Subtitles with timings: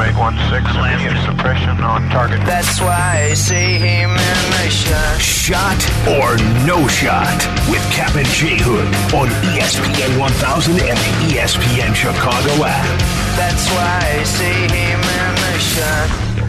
[0.00, 2.40] make one six immediate suppression on target.
[2.46, 5.20] That's why I see him in the shot.
[5.20, 7.36] Shot or no shot
[7.68, 12.88] with Cap and J Hood on ESPN 1000 and the ESPN Chicago app.
[13.36, 16.39] That's why I see him in the shot.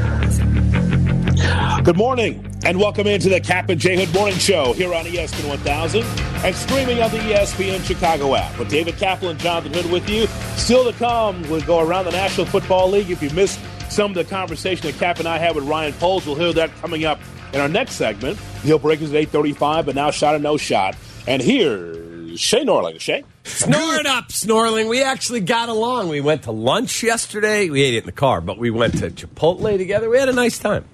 [1.84, 5.50] Good morning, and welcome into the Cap and J Hood Morning Show here on ESPN
[5.50, 6.04] 1000
[6.46, 8.60] and streaming on the ESPN Chicago app.
[8.60, 10.28] With David Kaplan and Jonathan Hood with you.
[10.58, 13.10] Still to come, we'll go around the National Football League.
[13.10, 13.60] If you missed
[13.90, 16.70] some of the conversation that Cap and I had with Ryan Poles, we'll hear that
[16.82, 17.20] coming up
[17.52, 18.38] in our next segment.
[18.62, 20.96] Deal breakers at 835, but now shot or no shot.
[21.26, 23.00] And here's Shay Norling.
[23.00, 23.24] Shay?
[23.44, 24.88] Snoring up, Snorling.
[24.88, 26.10] We actually got along.
[26.10, 27.72] We went to lunch yesterday.
[27.72, 30.12] We ate it in the car, but we went to Chipotle together.
[30.12, 30.86] We had a nice time.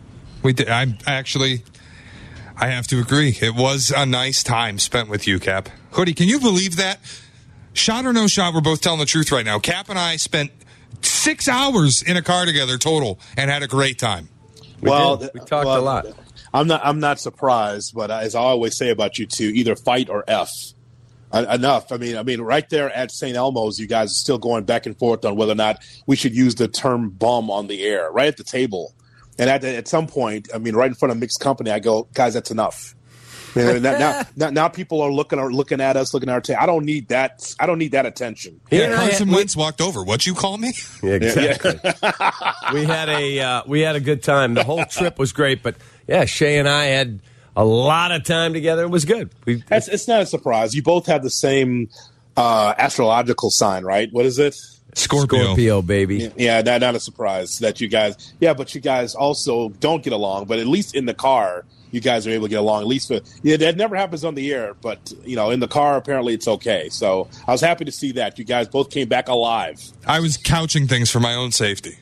[0.47, 0.69] We did.
[0.69, 1.63] I actually,
[2.55, 3.37] I have to agree.
[3.41, 5.67] It was a nice time spent with you, Cap.
[5.91, 7.01] Hoodie, can you believe that?
[7.73, 9.59] Shot or no shot, we're both telling the truth right now.
[9.59, 10.51] Cap and I spent
[11.01, 14.29] six hours in a car together total and had a great time.
[14.79, 15.31] We well, did.
[15.33, 16.05] we talked well, a lot.
[16.53, 16.79] I'm not.
[16.81, 20.49] I'm not surprised, but as I always say about you two, either fight or f.
[21.29, 21.91] Uh, enough.
[21.91, 23.35] I mean, I mean, right there at St.
[23.35, 26.33] Elmo's, you guys are still going back and forth on whether or not we should
[26.33, 28.93] use the term "bum" on the air, right at the table.
[29.39, 32.07] And at, at some point, I mean, right in front of mixed company, I go,
[32.13, 32.95] guys, that's enough.
[33.55, 36.33] I mean, now, now, now, now people are looking are looking at us, looking at
[36.33, 36.61] our tape.
[36.61, 37.53] I don't need that.
[37.59, 38.59] I don't need that attention.
[38.69, 40.03] He Yeah, Carson Wentz walked over.
[40.03, 40.73] What you call me?
[41.01, 41.79] Yeah, exactly.
[42.73, 44.53] we had a uh, we had a good time.
[44.53, 45.75] The whole trip was great, but
[46.07, 47.19] yeah, Shay and I had
[47.55, 48.83] a lot of time together.
[48.83, 49.31] It was good.
[49.45, 50.75] We, It's, it's not a surprise.
[50.75, 51.89] You both have the same
[52.35, 54.09] uh, astrological sign, right?
[54.11, 54.55] What is it?
[54.97, 55.43] Scorpio.
[55.43, 56.31] Scorpio, baby.
[56.35, 58.33] Yeah, not, not a surprise that you guys.
[58.39, 60.45] Yeah, but you guys also don't get along.
[60.45, 62.81] But at least in the car, you guys are able to get along.
[62.81, 64.73] At least for yeah, that never happens on the air.
[64.81, 66.89] But you know, in the car, apparently it's okay.
[66.89, 69.81] So I was happy to see that you guys both came back alive.
[70.05, 71.97] I was couching things for my own safety.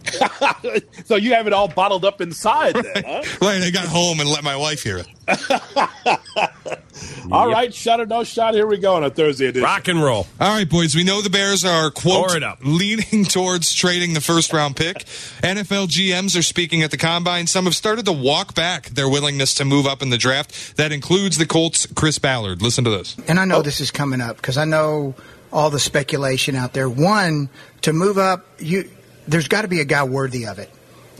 [1.04, 3.22] so you have it all bottled up inside, then, huh?
[3.42, 5.06] Right, I got home and let my wife hear it.
[7.32, 8.54] All right, shot or no shot.
[8.54, 9.64] Here we go on a Thursday edition.
[9.64, 10.26] Rock and roll.
[10.40, 10.94] All right, boys.
[10.94, 12.58] We know the Bears are quote it up.
[12.62, 14.98] leaning towards trading the first round pick.
[15.42, 17.46] NFL GMs are speaking at the combine.
[17.46, 20.76] Some have started to walk back their willingness to move up in the draft.
[20.76, 22.62] That includes the Colts' Chris Ballard.
[22.62, 23.16] Listen to this.
[23.28, 23.62] and I know oh.
[23.62, 25.14] this is coming up because I know
[25.52, 26.88] all the speculation out there.
[26.88, 27.48] One,
[27.82, 28.90] to move up, you
[29.28, 30.70] there's got to be a guy worthy of it.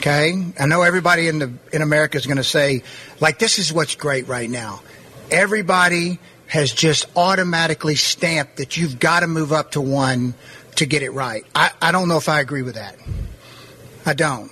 [0.01, 2.85] Okay, I know everybody in the in America is going to say,
[3.21, 4.81] like, this is what's great right now.
[5.31, 10.33] Everybody has just automatically stamped that you've got to move up to one
[10.77, 11.45] to get it right.
[11.55, 12.97] I, I don't know if I agree with that.
[14.07, 14.51] I don't.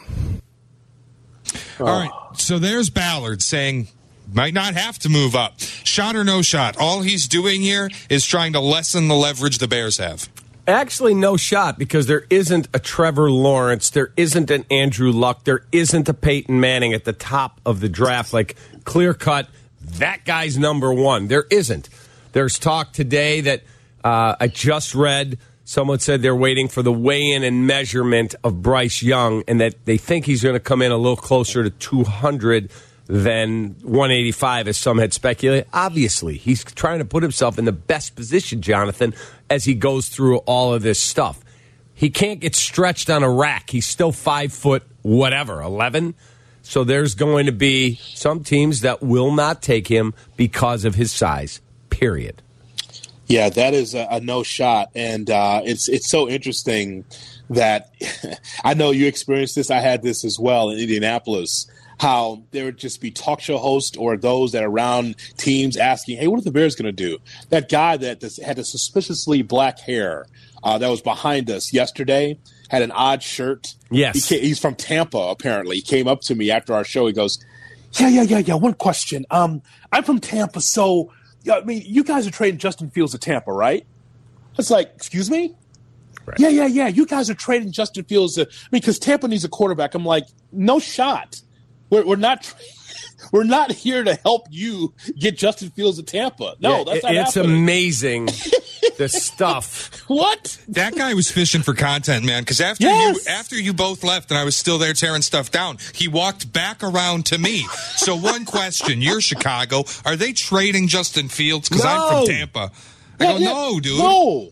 [1.81, 2.11] All right.
[2.35, 3.89] So there's Ballard saying
[4.31, 5.61] might not have to move up.
[5.61, 6.77] Shot or no shot.
[6.79, 10.29] All he's doing here is trying to lessen the leverage the Bears have.
[10.69, 15.65] Actually, no shot because there isn't a Trevor Lawrence, there isn't an Andrew Luck, there
[15.73, 18.35] isn't a Peyton Manning at the top of the draft.
[18.35, 19.49] Like clear cut,
[19.81, 21.29] that guy's number one.
[21.29, 21.89] There isn't.
[22.33, 23.63] There's talk today that
[24.05, 25.39] uh, I just read.
[25.65, 29.87] Someone said they're waiting for the weigh in and measurement of Bryce Young, and that
[29.87, 32.71] they think he's going to come in a little closer to 200
[33.07, 35.67] than 185, as some had speculated.
[35.73, 39.15] Obviously, he's trying to put himself in the best position, Jonathan,
[39.51, 41.45] as he goes through all of this stuff.
[41.95, 43.71] He can't get stretched on a rack.
[43.71, 46.15] He's still five foot, whatever, 11.
[46.63, 51.11] So there's going to be some teams that will not take him because of his
[51.11, 51.61] size,
[51.91, 52.43] period.
[53.27, 57.05] Yeah, that is a, a no shot, and uh, it's it's so interesting
[57.51, 57.91] that
[58.65, 59.71] I know you experienced this.
[59.71, 61.71] I had this as well in Indianapolis.
[62.01, 66.19] How there would just be talk show hosts or those that are around teams asking,
[66.19, 67.19] "Hey, what are the Bears going to do?"
[67.51, 70.27] That guy that had a suspiciously black hair
[70.63, 72.39] uh, that was behind us yesterday
[72.69, 73.75] had an odd shirt.
[73.91, 74.29] Yes.
[74.29, 75.19] he he's from Tampa.
[75.19, 77.07] Apparently, he came up to me after our show.
[77.07, 77.39] He goes,
[77.95, 78.55] "Yeah, yeah, yeah, yeah.
[78.55, 79.27] One question.
[79.31, 83.19] Um, I'm from Tampa, so yeah, I mean, you guys are trading Justin Fields to
[83.19, 83.85] Tampa, right?"
[84.59, 85.55] It's like, excuse me.
[86.37, 86.89] Yeah, yeah, yeah.
[86.89, 88.35] You guys are trading Justin Fields.
[88.35, 89.95] To, I mean, because Tampa needs a quarterback.
[89.95, 91.41] I'm like, no shot.
[91.91, 92.55] We're, we're not.
[93.33, 96.55] We're not here to help you get Justin Fields to Tampa.
[96.61, 97.57] No, Yeah, that's it- not it's happening.
[97.63, 98.27] amazing
[98.97, 100.03] the stuff.
[100.09, 100.57] What?
[100.69, 102.43] That guy was fishing for content, man.
[102.43, 103.27] Because after Yes.
[103.27, 106.53] you after you both left and I was still there tearing stuff down, he walked
[106.53, 107.67] back around to me.
[107.97, 109.85] So one question: You're Chicago.
[110.07, 111.69] Are they trading Justin Fields?
[111.69, 112.71] Because I'm from Tampa.
[113.21, 113.45] I Yeah, go, yeah.
[113.53, 113.99] no, dude.
[113.99, 114.51] No.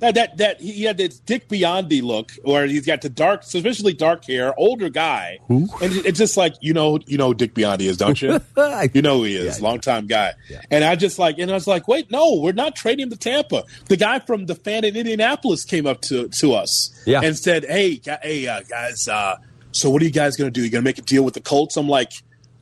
[0.00, 3.92] That that that he had this Dick Biondi look, where he's got the dark, sufficiently
[3.94, 7.82] dark hair, older guy, and it's just like you know, you know, who Dick Biondi
[7.82, 8.40] is, don't you?
[8.92, 10.32] you know who he is, long time guy.
[10.70, 13.16] And I just like, and I was like, wait, no, we're not trading him to
[13.16, 13.64] Tampa.
[13.86, 17.20] The guy from the fan in Indianapolis came up to to us, Yeah.
[17.22, 19.36] and said, hey, hey, uh, guys, uh,
[19.72, 20.62] so what are you guys going to do?
[20.64, 21.76] You going to make a deal with the Colts?
[21.76, 22.12] I'm like,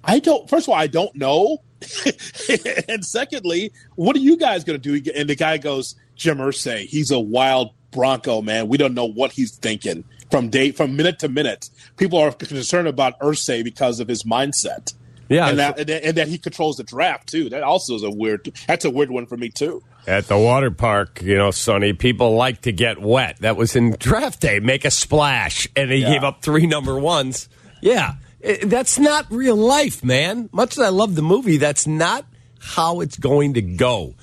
[0.04, 0.48] I don't.
[0.48, 1.58] First of all, I don't know.
[2.88, 5.10] and secondly, what are you guys going to do?
[5.14, 8.68] And the guy goes, Jim Irsay, he's a wild Bronco, man.
[8.68, 11.70] We don't know what he's thinking from day from minute to minute.
[11.96, 14.94] People are concerned about Irsay because of his mindset.
[15.28, 17.48] Yeah, and that, and that he controls the draft too.
[17.48, 18.52] That also is a weird.
[18.66, 19.82] That's a weird one for me too.
[20.06, 23.38] At the water park, you know, Sonny, people like to get wet.
[23.40, 25.66] That was in draft day, make a splash.
[25.76, 26.12] And he Yeah.
[26.12, 27.48] gave up three number ones.
[27.80, 28.16] Yeah.
[28.46, 30.50] I- That's not real life, man.
[30.52, 32.26] Much as I love the movie, that's not
[32.60, 34.14] how it's going to go.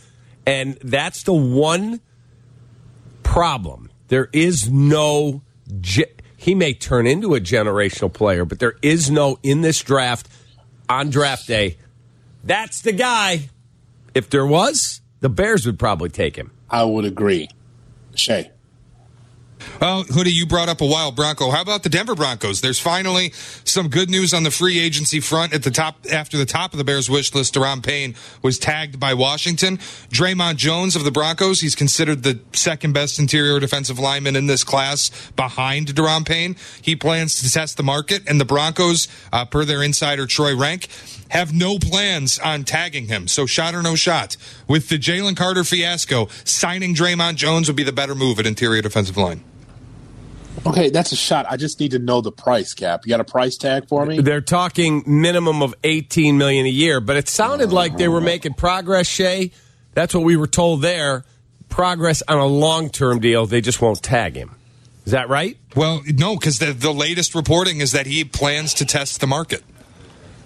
[0.45, 2.01] And that's the one
[3.23, 3.89] problem.
[4.07, 5.41] There is no.
[5.79, 6.03] Ge-
[6.35, 10.27] he may turn into a generational player, but there is no in this draft
[10.89, 11.77] on draft day.
[12.43, 13.49] That's the guy.
[14.13, 16.51] If there was, the Bears would probably take him.
[16.69, 17.47] I would agree.
[18.15, 18.51] Shay.
[19.79, 21.51] Well, Hoodie, you brought up a wild Bronco.
[21.51, 22.61] How about the Denver Broncos?
[22.61, 23.31] There's finally
[23.63, 25.53] some good news on the free agency front.
[25.53, 28.99] At the top, after the top of the Bears wish list, Daron Payne was tagged
[28.99, 29.77] by Washington.
[30.09, 34.63] Dre'Mont Jones of the Broncos, he's considered the second best interior defensive lineman in this
[34.63, 36.55] class behind Daron Payne.
[36.81, 40.87] He plans to test the market, and the Broncos, uh, per their insider Troy Renck,
[41.31, 43.25] have no plans on tagging him.
[43.27, 44.35] So shot or no shot.
[44.67, 48.81] With the Jalen Carter fiasco, signing Dre'Mont Jones would be the better move at interior
[48.81, 49.41] defensive line.
[50.65, 51.45] Okay, that's a shot.
[51.49, 53.05] I just need to know the price cap.
[53.05, 54.19] You got a price tag for me?
[54.19, 58.55] They're talking minimum of 18 million a year, but it sounded like they were making
[58.55, 59.51] progress, Shay.
[59.93, 61.23] That's what we were told there.
[61.69, 63.45] Progress on a long-term deal.
[63.45, 64.51] They just won't tag him.
[65.05, 65.57] Is that right?
[65.77, 69.63] Well, no, because the, the latest reporting is that he plans to test the market.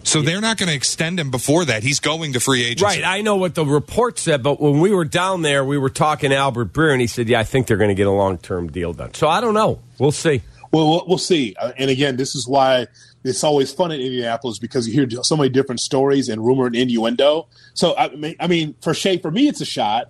[0.06, 1.84] So they're not going to extend him before that.
[1.84, 3.02] He's going to free agency.
[3.02, 3.04] Right.
[3.04, 6.30] I know what the report said, but when we were down there, we were talking
[6.30, 8.72] to Albert Breer, and he said, "Yeah, I think they're going to get a long-term
[8.72, 9.80] deal done." So I don't know.
[9.98, 10.42] We'll see.
[10.72, 11.56] Well, we'll, we'll see.
[11.60, 12.88] Uh, and again, this is why
[13.24, 16.75] it's always fun in Indianapolis because you hear so many different stories and rumor and
[16.75, 17.48] innuendo.
[17.74, 20.10] So I mean, I mean, for Shay, for me, it's a shot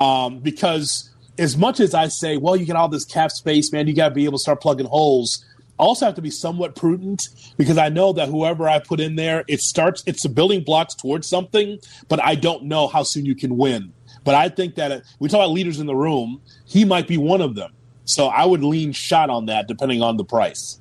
[0.00, 3.86] um, because as much as I say, well, you get all this cap space, man,
[3.86, 5.44] you got to be able to start plugging holes.
[5.78, 9.44] Also have to be somewhat prudent because I know that whoever I put in there,
[9.46, 11.78] it starts, it's the building blocks towards something,
[12.08, 13.92] but I don't know how soon you can win.
[14.24, 17.16] But I think that uh, we talk about leaders in the room, he might be
[17.16, 17.72] one of them.
[18.04, 20.80] So I would lean shot on that depending on the price.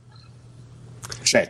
[1.23, 1.49] Shay.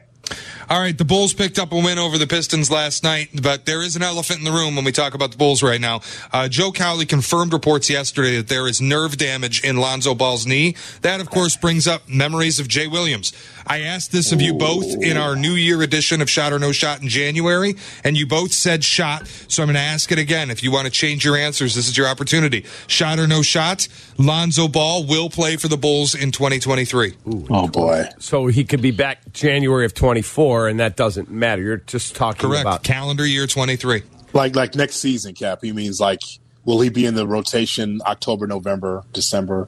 [0.68, 3.84] All right, the Bulls picked up a win over the Pistons last night, but there
[3.84, 6.02] is an elephant in the room when we talk about the Bulls right now.
[6.34, 10.76] Uh, Joe Cowley confirmed reports yesterday that there is nerve damage in Lonzo Ball's knee.
[11.02, 13.32] That, of course, brings up memories of Jay Williams.
[13.68, 16.72] I asked this of you both in our New Year edition of Shot or No
[16.72, 19.28] Shot in January, and you both said shot.
[19.48, 20.52] So I'm going to ask it again.
[20.52, 22.66] If you want to change your answers, this is your opportunity.
[22.88, 27.14] Shot or no shot, Lonzo Ball will play for the Bulls in 2023.
[27.50, 28.06] Oh boy.
[28.20, 31.62] So he could be back January of 24, and that doesn't matter.
[31.62, 32.62] You're just talking Correct.
[32.62, 34.04] about Calendar year 23.
[34.34, 35.60] Like like next season, Cap.
[35.62, 36.20] He means like
[36.66, 39.68] will he be in the rotation October, November, December?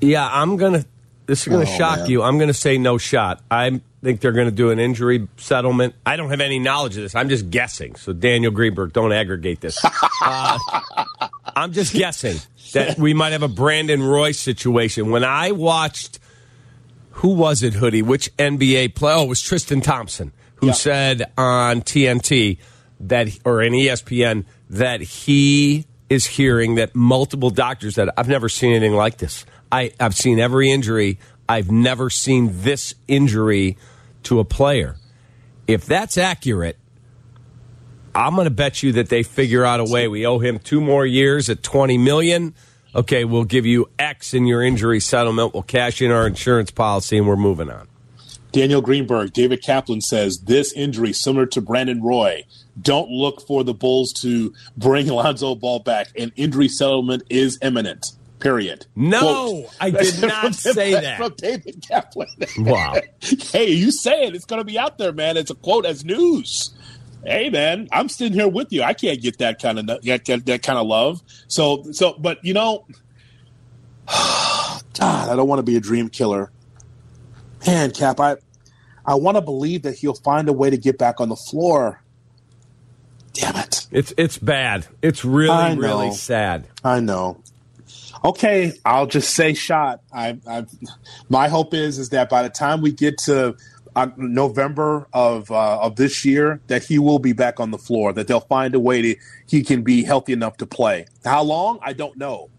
[0.00, 0.84] Yeah, I'm gonna.
[1.26, 2.10] This is gonna Oh, shock man.
[2.10, 2.22] you.
[2.22, 3.42] I'm gonna say no shot.
[3.50, 5.94] I think they're gonna do an injury settlement.
[6.06, 7.14] I don't have any knowledge of this.
[7.14, 7.96] I'm just guessing.
[7.96, 9.82] So Daniel Greenberg, don't aggregate this.
[10.20, 10.58] Uh,
[11.54, 12.36] I'm just guessing
[12.72, 15.10] that we might have a Brandon Roy situation.
[15.10, 16.18] When I watched,
[17.18, 18.02] who was it, Hoodie?
[18.02, 19.16] Which NBA player?
[19.16, 20.72] Oh, it was Tristan Thompson who Yeah.
[20.72, 22.58] said on TNT
[23.00, 28.72] that, or in ESPN, that he is hearing that multiple doctors that I've never seen
[28.72, 29.44] anything like this.
[29.70, 31.18] I, I've seen every injury.
[31.48, 33.76] I've never seen this injury
[34.24, 34.96] to a player.
[35.66, 36.76] If that's accurate,
[38.14, 40.08] I'm going to bet you that they figure out a way.
[40.08, 42.54] We owe him two more years at 20 million.
[42.94, 45.52] Okay, we'll give you X in your injury settlement.
[45.52, 47.88] We'll cash in our insurance policy, and we're moving on.
[48.50, 52.44] Daniel Greenberg, David Kaplan says this injury similar to Brandon Roy.
[52.80, 56.08] Don't look for the Bulls to bring Alonzo Ball back.
[56.18, 58.06] An injury settlement is imminent.
[58.40, 58.86] Period.
[58.94, 61.18] No, I did not say that.
[61.18, 62.28] From David Kaplan.
[62.58, 62.94] Wow.
[63.20, 64.34] hey, you say it.
[64.36, 65.36] It's going to be out there, man.
[65.36, 66.70] It's a quote as news.
[67.24, 68.82] Hey, man, I'm sitting here with you.
[68.82, 71.22] I can't get that kind of get, get that kind of love.
[71.48, 72.86] So, so, but you know,
[74.06, 76.50] God, I don't want to be a dream killer.
[77.66, 78.36] Man, Cap, I,
[79.04, 82.02] I want to believe that he'll find a way to get back on the floor.
[83.32, 83.86] Damn it.
[83.90, 84.86] It's it's bad.
[85.02, 86.66] It's really really sad.
[86.84, 87.42] I know.
[88.24, 90.00] Okay, I'll just say shot.
[90.12, 90.66] I, I
[91.28, 93.56] my hope is is that by the time we get to
[93.98, 98.12] uh, November of uh, of this year, that he will be back on the floor.
[98.12, 101.06] That they'll find a way to he can be healthy enough to play.
[101.24, 101.78] How long?
[101.82, 102.50] I don't know.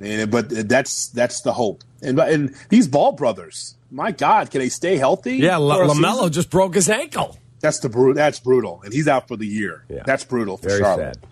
[0.00, 1.84] And, but that's that's the hope.
[2.02, 5.36] And and these Ball brothers, my God, can they stay healthy?
[5.36, 6.32] Yeah, La- Lamelo season?
[6.32, 7.38] just broke his ankle.
[7.60, 9.84] That's the bru- That's brutal, and he's out for the year.
[9.88, 10.02] Yeah.
[10.04, 11.16] That's brutal for Very Charlotte.
[11.16, 11.26] sad.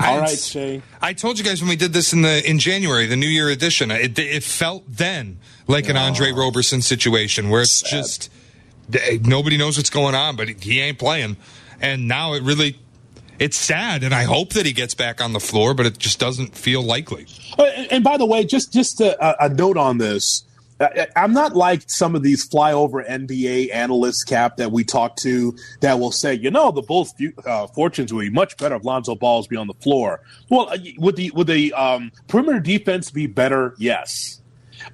[0.00, 0.82] All I- right, Shay.
[1.00, 3.48] I told you guys when we did this in the in January, the New Year
[3.48, 3.92] edition.
[3.92, 8.36] It, it felt then like an Andre Roberson situation where it's just eh,
[9.22, 11.36] nobody knows what's going on, but he ain't playing.
[11.80, 12.78] And now it really,
[13.38, 16.18] it's sad, and I hope that he gets back on the floor, but it just
[16.18, 17.26] doesn't feel likely.
[17.58, 20.44] Uh, And by the way, just just a, a note on this.
[21.16, 25.98] I'm not like some of these flyover NBA analysts, Cap, that we talk to that
[25.98, 27.14] will say, you know, the Bulls'
[27.46, 30.20] uh, fortunes would be much better if Lonzo Balls be on the floor.
[30.50, 33.74] Well, uh, would the would the um, perimeter defense be better?
[33.78, 34.42] Yes.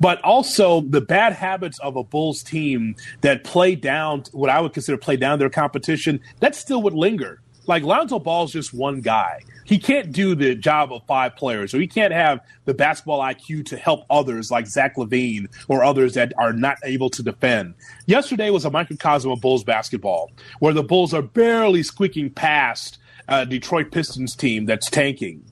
[0.01, 4.73] But also the bad habits of a Bulls team that play down what I would
[4.73, 7.41] consider play down their competition, that still would linger.
[7.67, 9.41] Like Lonzo Ball's just one guy.
[9.65, 13.67] He can't do the job of five players, or he can't have the basketball IQ
[13.67, 17.75] to help others like Zach LaVine or others that are not able to defend.
[18.07, 23.47] Yesterday was a microcosm of Bulls basketball, where the Bulls are barely squeaking past a
[23.47, 25.45] Detroit Pistons team that's tanking.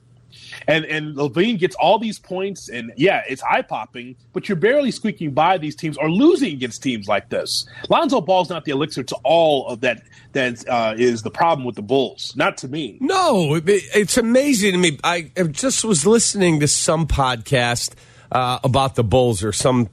[0.67, 4.91] And and LaVine gets all these points, and yeah, it's eye popping, but you're barely
[4.91, 7.65] squeaking by these teams or losing against teams like this.
[7.89, 10.03] Lonzo Ball's not the elixir to all of that.
[10.33, 12.97] That uh, is the problem with the Bulls, not to me.
[13.01, 14.97] No, it- it's amazing to me.
[15.03, 17.93] I just was listening to some podcast
[18.31, 19.89] uh, about the Bulls or some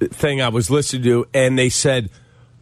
[0.00, 2.10] thing I was listening to, and they said,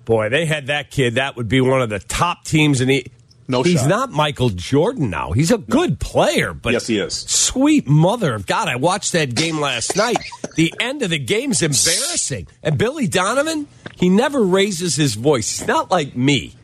[0.05, 1.15] "Boy, they had that kid.
[1.17, 3.07] That would be one of the top teams in the."
[3.53, 3.89] No he's shot.
[3.89, 5.31] not Michael Jordan now.
[5.33, 7.15] He's a good player, but Yes, he is.
[7.15, 8.67] Sweet mother of God!
[8.67, 10.17] I watched that game last night.
[10.57, 12.49] The end of the game's embarrassing.
[12.63, 15.59] And Billy Donovan, he never raises his voice.
[15.59, 16.55] He's not like me.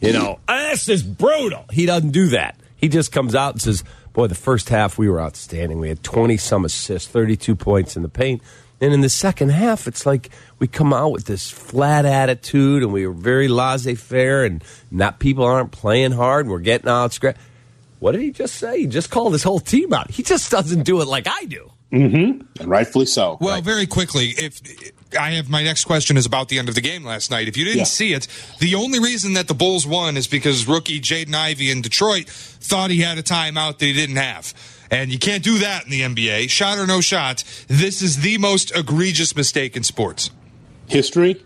[0.00, 1.64] You know, "Ah, this is brutal.
[1.72, 2.54] He doesn't do that.
[2.76, 3.82] He just comes out and says,
[4.12, 5.78] Boy, the first half we were outstanding.
[5.80, 8.42] We had 20 some assists, 32 points in the paint.
[8.80, 10.30] And in the second half, it's like
[10.60, 15.18] we come out with this flat attitude and we were very laissez faire and not
[15.18, 16.46] people aren't playing hard.
[16.46, 17.36] And we're getting out scratch.
[17.98, 18.80] What did he just say?
[18.80, 20.10] He just called his whole team out.
[20.12, 21.72] He just doesn't do it like I do.
[21.92, 22.42] Mm-hmm.
[22.60, 23.38] And rightfully so.
[23.40, 23.64] Well, Right.
[23.64, 24.60] very quickly, if
[25.18, 27.48] I have my next question is about the end of the game last night.
[27.48, 27.84] If you didn't Yeah.
[27.84, 28.26] see it,
[28.58, 32.90] the only reason that the Bulls won is because rookie Jaden Ivey in Detroit thought
[32.90, 34.52] he had a timeout that he didn't have.
[34.90, 36.48] And you can't do that in the NBA.
[36.48, 40.30] Shot or no shot, this is the most egregious mistake in sports.
[40.88, 41.36] history.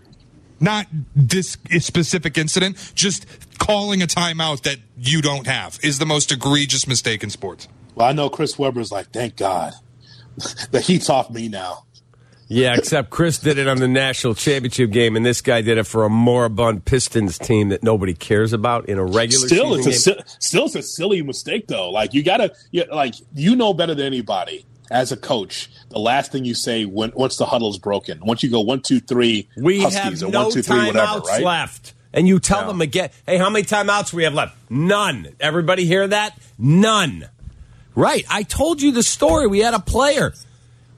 [0.60, 3.26] Not this specific incident, just
[3.58, 7.66] calling a timeout that you don't have is the most egregious mistake in sports.
[7.96, 9.72] Well, I know Chris Webber's like, thank God,
[10.70, 11.84] the heat's off me now.
[12.52, 15.84] Yeah, except Chris did it on the national championship game, and this guy did it
[15.84, 20.18] for a moribund Pistons team that nobody cares about in a regular Still, it's season
[20.18, 21.90] a si- still it's a silly mistake though.
[21.90, 25.70] Like you gotta, you, like you know better than anybody as a coach.
[25.88, 29.00] The last thing you say when once the huddle's broken, once you go one two
[29.00, 31.42] three, We Huskies have no one two three whatever, timeouts right?
[31.42, 31.94] left.
[32.12, 32.66] And you tell Yeah.
[32.66, 34.54] them again, hey, how many timeouts we have left?
[34.70, 35.28] None.
[35.40, 36.38] Everybody hear that?
[36.58, 37.26] None.
[37.94, 38.26] Right.
[38.28, 39.46] I told you the story.
[39.46, 40.34] We had a player.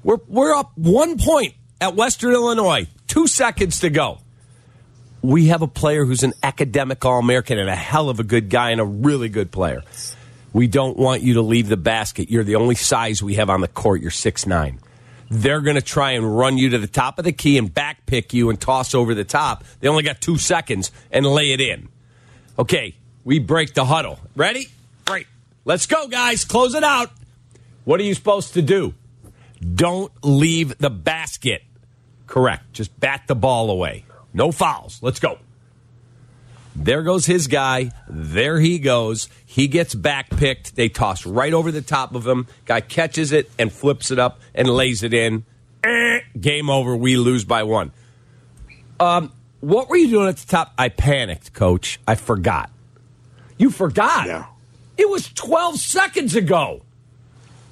[0.04, 2.86] We're, we're up one point at Western Illinois.
[3.08, 4.18] Two seconds to go.
[5.22, 8.50] We have a player who's an academic All American and a hell of a good
[8.50, 9.82] guy and a really good player.
[10.52, 12.30] We don't want you to leave the basket.
[12.30, 14.02] You're the only size we have on the court.
[14.02, 14.78] You're six nine.
[15.30, 18.04] They're going to try and run you to the top of the key and back
[18.04, 19.64] pick you and toss over the top.
[19.80, 21.88] They only got two seconds and lay it in.
[22.58, 22.94] Okay,
[23.24, 24.20] we break the huddle.
[24.36, 24.68] Ready?
[25.06, 25.26] Great.
[25.64, 26.44] Let's go, guys.
[26.44, 27.10] Close it out.
[27.84, 28.92] What are you supposed to do?
[29.74, 31.62] Don't leave the basket.
[32.26, 32.72] Correct.
[32.72, 34.04] Just bat the ball away.
[34.32, 34.98] No fouls.
[35.02, 35.38] Let's go.
[36.76, 37.92] There goes his guy.
[38.08, 39.28] There he goes.
[39.46, 40.74] He gets back picked.
[40.74, 42.48] They toss right over the top of him.
[42.64, 45.44] Guy catches it and flips it up and lays it in.
[45.84, 46.96] Eh, game over.
[46.96, 47.92] We lose by one.
[48.98, 50.72] Um, what were you doing at the top?
[50.76, 52.00] I panicked, coach.
[52.08, 52.70] I forgot.
[53.56, 54.26] You forgot.
[54.26, 54.46] Yeah.
[54.96, 56.82] It was 12 seconds ago.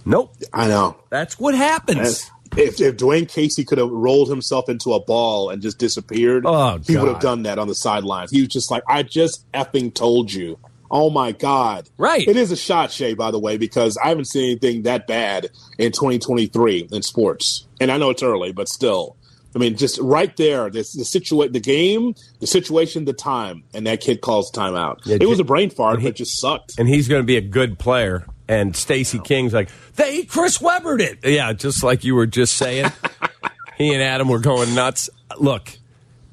[0.05, 0.35] Nope.
[0.53, 0.97] I know.
[1.11, 2.31] That's what happens.
[2.57, 6.79] If, if Dwane Casey could have rolled himself into a ball and just disappeared, Oh,
[6.87, 8.31] he would have done that on the sidelines.
[8.31, 10.59] He was just like, I just effing told you.
[10.91, 11.89] Oh my God.
[11.97, 12.29] Right.
[12.29, 15.49] It is a shot, Shay, by the way, because I haven't seen anything that bad
[15.79, 17.67] in 2023 in sports.
[17.81, 19.17] And I know it's early, but still.
[19.55, 23.87] I mean, just right there, this the situa- the game, the situation, the time, and
[23.87, 25.01] that kid calls timeout.
[25.05, 26.79] Yeah, it was a brain fart, he- but it just sucked.
[26.79, 28.27] and he's going to be a good player.
[28.53, 31.21] And Stacey King's like, they Chris Webbered it.
[31.25, 32.93] Yeah, just like you were just saying.
[33.79, 35.09] he and Adam were going nuts.
[35.39, 35.79] Look,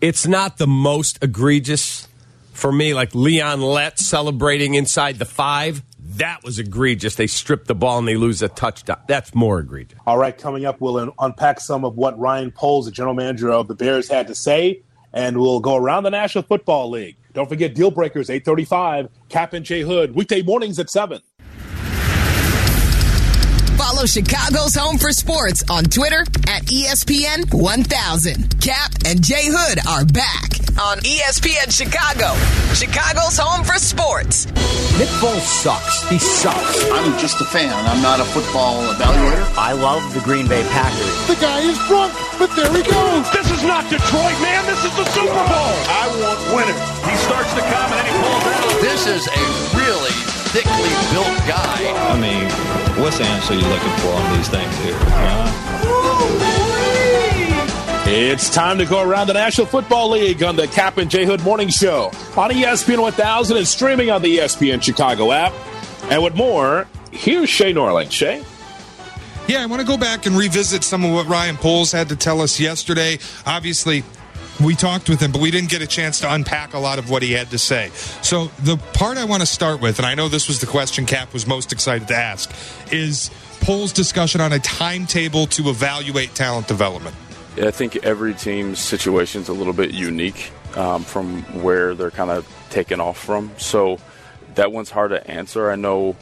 [0.01, 2.09] it's not the most egregious
[2.51, 5.81] for me, like Leon Lett celebrating inside the five.
[6.17, 7.15] That was egregious.
[7.15, 8.99] They strip the ball and they lose a touchdown.
[9.07, 9.97] That's more egregious.
[10.05, 13.69] All right, coming up, we'll unpack some of what Ryan Poles, the general manager of
[13.69, 14.81] the Bears, had to say,
[15.13, 17.15] and we'll go around the National Football League.
[17.31, 21.21] Don't forget Deal Breakers, 835, Cap and J Hood, weekday mornings at 7.
[23.99, 28.47] Follow Chicago's Home for Sports on Twitter at ESPN 1000.
[28.63, 32.31] Cap and Jay Hood are back on ESPN Chicago,
[32.71, 34.47] Chicago's Home for Sports.
[34.95, 36.07] Nick Foles sucks.
[36.07, 36.79] He sucks.
[36.95, 37.75] I'm just a fan.
[37.91, 39.43] I'm not a football evaluator.
[39.59, 41.27] I love the Green Bay Packers.
[41.27, 43.27] The guy is drunk, but there he goes.
[43.35, 44.63] This is not Detroit, man.
[44.63, 45.75] This is the Super Bowl.
[45.91, 46.87] I want winners.
[47.03, 48.79] He starts to come and then he pulls out.
[48.79, 49.43] This is a
[49.75, 50.15] really
[50.55, 51.83] thickly built guy.
[52.07, 52.47] I mean,
[53.01, 54.95] what's the answer you're looking for on these things here?
[54.97, 55.65] Huh?
[58.11, 61.41] It's time to go around the National Football League on the Cap and J Hood
[61.43, 65.53] Morning Show on ESPN 1000 and streaming on the ESPN Chicago app.
[66.09, 68.11] And with more, here's Shay Norling.
[68.11, 68.43] Shay?
[69.47, 72.15] Yeah, I want to go back and revisit some of what Ryan Poles had to
[72.15, 73.19] tell us yesterday.
[73.45, 74.03] Obviously,
[74.59, 77.09] we talked with him, but we didn't get a chance to unpack a lot of
[77.09, 77.89] what he had to say.
[78.21, 81.05] So, the part I want to start with, and I know this was the question
[81.05, 82.51] Cap was most excited to ask,
[82.91, 87.15] is Poles' discussion on a timetable to evaluate talent development.
[87.57, 92.29] I think every team's situation is a little bit unique um, from where they're kind
[92.31, 93.51] of taken off from.
[93.57, 93.99] So
[94.55, 95.69] that one's hard to answer.
[95.69, 96.15] I know,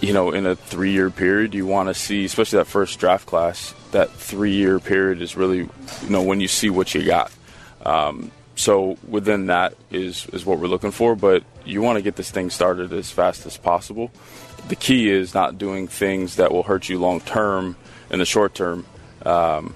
[0.00, 3.26] you know, in a three year period, you want to see, especially that first draft
[3.26, 7.30] class, that three year period is really, you know, when you see what you got.
[7.84, 12.16] Um, so within that is, is what we're looking for, but you want to get
[12.16, 14.10] this thing started as fast as possible.
[14.68, 17.76] The key is not doing things that will hurt you long term
[18.10, 18.86] in the short term.
[19.24, 19.74] Um,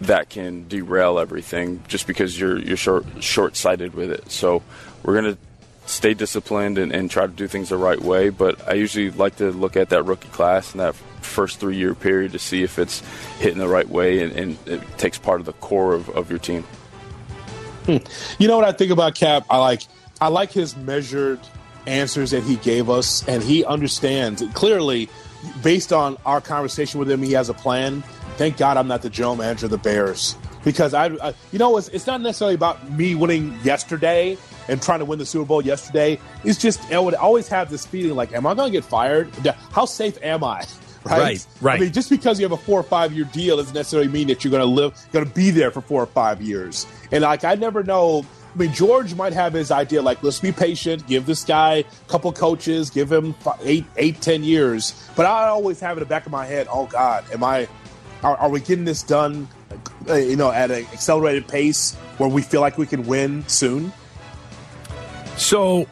[0.00, 4.30] that can derail everything just because you're you're short short sighted with it.
[4.30, 4.62] So
[5.02, 5.38] we're gonna
[5.86, 8.30] stay disciplined and, and try to do things the right way.
[8.30, 11.94] But I usually like to look at that rookie class and that first three year
[11.94, 13.02] period to see if it's
[13.38, 16.38] hitting the right way and, and it takes part of the core of, of your
[16.38, 16.64] team.
[18.38, 19.46] You know what I think about Cap?
[19.50, 19.82] I like
[20.20, 21.40] I like his measured
[21.86, 25.08] answers that he gave us, and he understands clearly,
[25.62, 28.02] based on our conversation with him, he has a plan.
[28.36, 31.76] Thank God I'm not the general manager of the Bears because I, I you know,
[31.76, 34.36] it's, it's not necessarily about me winning yesterday
[34.68, 36.18] and trying to win the Super Bowl yesterday.
[36.42, 39.30] It's just I would always have this feeling like, am I going to get fired?
[39.70, 40.64] How safe am I?
[41.04, 41.18] Right?
[41.18, 41.80] Right, right.
[41.80, 44.28] I mean, just because you have a four or five year deal doesn't necessarily mean
[44.28, 46.86] that you're going to live, going to be there for four or five years.
[47.12, 48.24] And like, I never know.
[48.54, 51.84] I mean, George might have his idea like, let's be patient, give this guy a
[52.08, 55.08] couple coaches, give him eight, eight, ten years.
[55.16, 57.68] But I always have in the back of my head, oh God, am I?
[58.22, 59.48] Are, are we getting this done?
[60.08, 63.92] Uh, you know, at an accelerated pace where we feel like we can win soon.
[65.36, 65.86] So,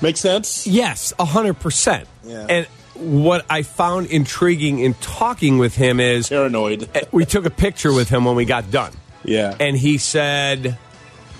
[0.00, 0.66] make sense?
[0.66, 2.08] Yes, hundred percent.
[2.24, 2.46] Yeah.
[2.48, 2.66] And
[3.02, 6.88] what I found intriguing in talking with him is paranoid.
[7.12, 8.92] we took a picture with him when we got done.
[9.24, 9.54] Yeah.
[9.58, 10.78] And he said,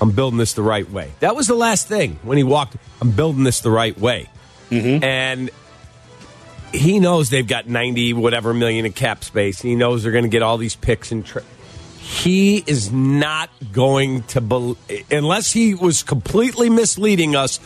[0.01, 1.13] I'm building this the right way.
[1.21, 2.77] That was the last thing when he walked.
[3.01, 4.29] I'm building this the right way.
[4.71, 5.05] Mm-hmm.
[5.05, 5.51] And
[6.73, 9.61] he knows they've got 90 whatever million in cap space.
[9.61, 11.25] He knows they're going to get all these picks and.
[11.25, 11.45] Tra-
[12.03, 14.77] he is not going to, bel
[15.11, 17.61] unless he was completely misleading us,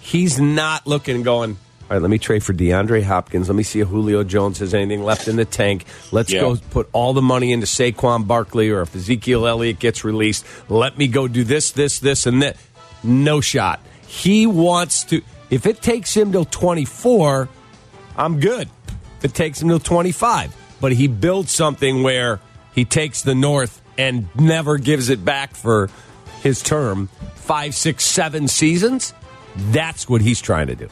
[0.00, 1.58] he's not looking going,
[1.92, 3.50] all right, let me trade for DeAndre Hopkins.
[3.50, 5.84] Let me see if Julio Jones has anything left in the tank.
[6.10, 6.40] Let's Yeah.
[6.40, 10.46] go put all the money into Saquon Barkley or if Ezekiel Elliott gets released.
[10.70, 12.56] Let me go do this, this, this, and that.
[13.04, 13.78] No shot.
[14.06, 17.50] He wants to, if it takes him till 24,
[18.16, 18.70] I'm good.
[19.18, 20.56] If it takes him till 25.
[20.80, 22.40] But he builds something where
[22.74, 25.90] he takes the North and never gives it back for
[26.42, 27.10] his term.
[27.34, 29.12] Five, six, seven seasons.
[29.72, 30.88] That's what he's trying to do.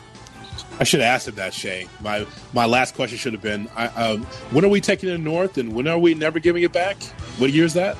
[0.80, 1.86] I should have asked him that, Shay.
[2.00, 5.58] My my last question should have been, I, um, when are we taking it north,
[5.58, 6.96] and when are we never giving it back?
[7.38, 7.96] What year is that?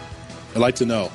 [0.55, 1.13] I'd like to know.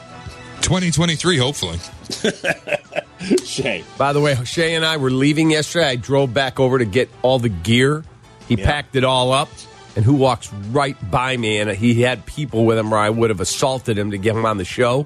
[0.62, 1.80] 2023, hopefully.
[3.45, 3.84] Shay.
[3.97, 5.88] By the way, Shay and I were leaving yesterday.
[5.88, 8.04] I drove back over to get all the gear.
[8.47, 8.65] He Yeah.
[8.65, 9.49] packed it all up.
[9.95, 11.58] And who walks right by me?
[11.60, 14.45] And he had people with him, or I would have assaulted him to get him
[14.45, 15.06] on the show.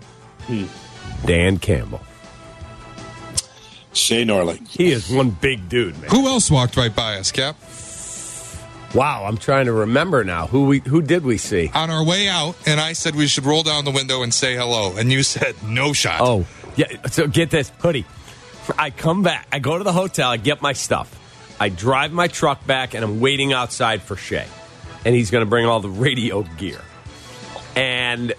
[1.25, 2.01] Dan Campbell.
[3.93, 4.67] Shay Norling.
[4.67, 6.09] He is one big dude, man.
[6.11, 7.55] Who else walked right by us, Cap?
[8.95, 10.47] Wow, I'm trying to remember now.
[10.47, 11.69] Who we who did we see?
[11.73, 14.55] On our way out, and I said we should roll down the window and say
[14.55, 16.21] hello, and you said no shot.
[16.21, 16.87] Oh, yeah.
[17.07, 18.05] So get this hoodie.
[18.77, 19.47] I come back.
[19.51, 20.29] I go to the hotel.
[20.29, 21.15] I get my stuff.
[21.59, 24.47] I drive my truck back and I'm waiting outside for Shay.
[25.05, 26.79] And he's going to bring all the radio gear.
[27.75, 28.33] And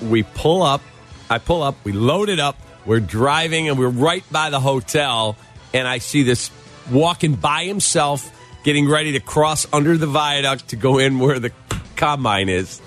[0.00, 0.82] we pull up.
[1.30, 1.76] I pull up.
[1.84, 2.56] We load it up.
[2.88, 5.36] We're driving and we're right by the hotel.
[5.74, 6.50] And I see this
[6.90, 11.52] walking by himself, getting ready to cross under the viaduct to go in where the
[11.96, 12.80] combine is.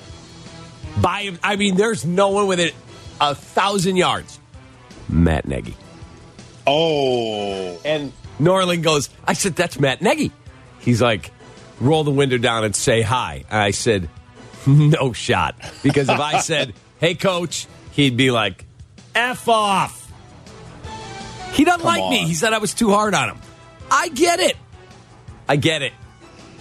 [0.99, 2.71] By him, I mean, there's no one within
[3.21, 4.39] a thousand yards.
[5.07, 5.75] Matt Nagy.
[6.65, 7.79] Oh.
[7.85, 10.31] And Norling goes, I said, that's Matt Nagy.
[10.79, 11.29] He's like,
[11.79, 13.45] roll the window down and say hi.
[13.51, 14.09] And I said,
[14.65, 15.55] no shot.
[15.83, 18.65] Because if I said, hey, coach, he'd be like,
[19.15, 19.97] F off.
[21.53, 22.25] He doesn't Come like me.
[22.25, 23.37] He said I was too hard on him.
[23.89, 24.55] I get it.
[25.49, 25.93] I get it.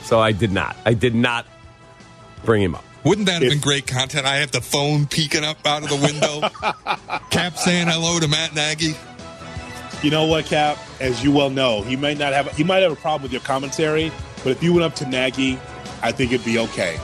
[0.03, 0.77] So I did not.
[0.85, 1.47] I did not
[2.45, 2.85] bring him up.
[3.05, 4.27] Wouldn't that have been great content?
[4.27, 6.41] I have the phone peeking up out of the window.
[7.31, 8.95] Cap saying hello to Matt Nagy.
[10.03, 10.79] You know what, Cap?
[11.01, 13.41] As you well know, he might not have he might have a problem with your
[13.43, 15.59] commentary, but if you went up to Nagy,
[16.03, 16.99] I think it'd be okay.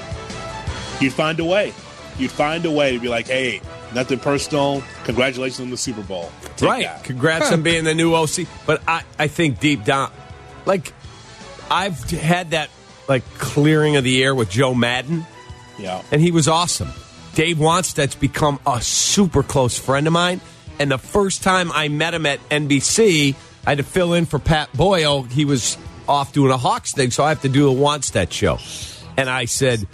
[1.01, 1.73] You'd find a way.
[2.19, 3.61] You'd find a way to be like, hey,
[3.95, 4.83] nothing personal.
[5.05, 6.31] Congratulations on the Super Bowl.
[6.57, 6.85] Take right.
[6.85, 7.05] that.
[7.05, 8.47] Congrats on being the new OC.
[8.67, 10.11] But I, I think deep down,
[10.65, 10.93] like,
[11.71, 12.71] I've had that,
[13.09, 15.27] like, clearing of the air with Joe Maddon,
[15.79, 16.03] Yeah.
[16.11, 16.91] and he was awesome.
[17.35, 20.41] Dave Wannstedt's become a super close friend of mine.
[20.79, 23.35] And the first time I met him at NBC,
[23.67, 25.23] I had to fill in for Pat Boyle.
[25.23, 25.77] He was
[26.09, 28.59] off doing a Hawks thing, so I have to do a Wannstedt show.
[29.17, 29.87] And I said,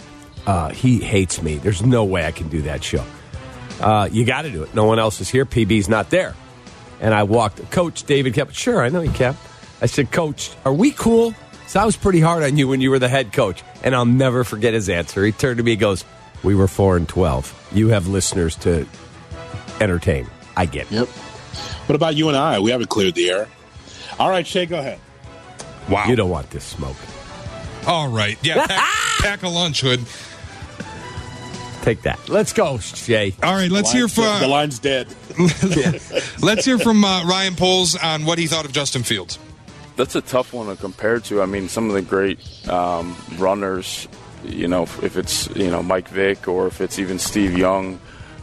[0.45, 1.55] uh, he hates me.
[1.55, 3.03] There's no way I can do that show.
[3.79, 4.73] Uh, you got to do it.
[4.73, 5.45] No one else is here.
[5.45, 6.35] PB's not there.
[7.01, 7.69] And I walked.
[7.71, 8.53] Coach David kept.
[8.55, 9.39] Sure, I know you kept.
[9.81, 11.33] I said, Coach, are we cool?
[11.67, 13.63] So I was pretty hard on you when you were the head coach.
[13.83, 15.25] And I'll never forget his answer.
[15.25, 16.05] He turned to me and goes,
[16.43, 17.71] We were 4 and 12.
[17.73, 18.87] You have listeners to
[19.81, 20.27] entertain.
[20.55, 20.91] I get it.
[20.91, 21.07] Yep.
[21.07, 22.59] What about you and I?
[22.59, 23.47] We haven't cleared the air.
[24.19, 24.99] All right, Shay, go ahead.
[25.89, 26.05] Wow.
[26.07, 26.95] You don't want this smoke.
[27.87, 28.37] All right.
[28.41, 28.65] Yeah.
[28.67, 29.99] Pack, pack a lunch hood.
[31.83, 32.29] Take that.
[32.29, 33.35] Let's go, Shay.
[33.43, 33.69] All right.
[33.69, 35.13] Let's hear from the line's dead.
[36.41, 39.37] let's hear from uh, Ryan Poles on what he thought of Justin Fields.
[39.97, 41.41] That's a tough one to compare to.
[41.41, 44.07] I mean, some of the great um, runners,
[44.45, 47.99] you know, if it's you know Mike Vick or if it's even Steve Young,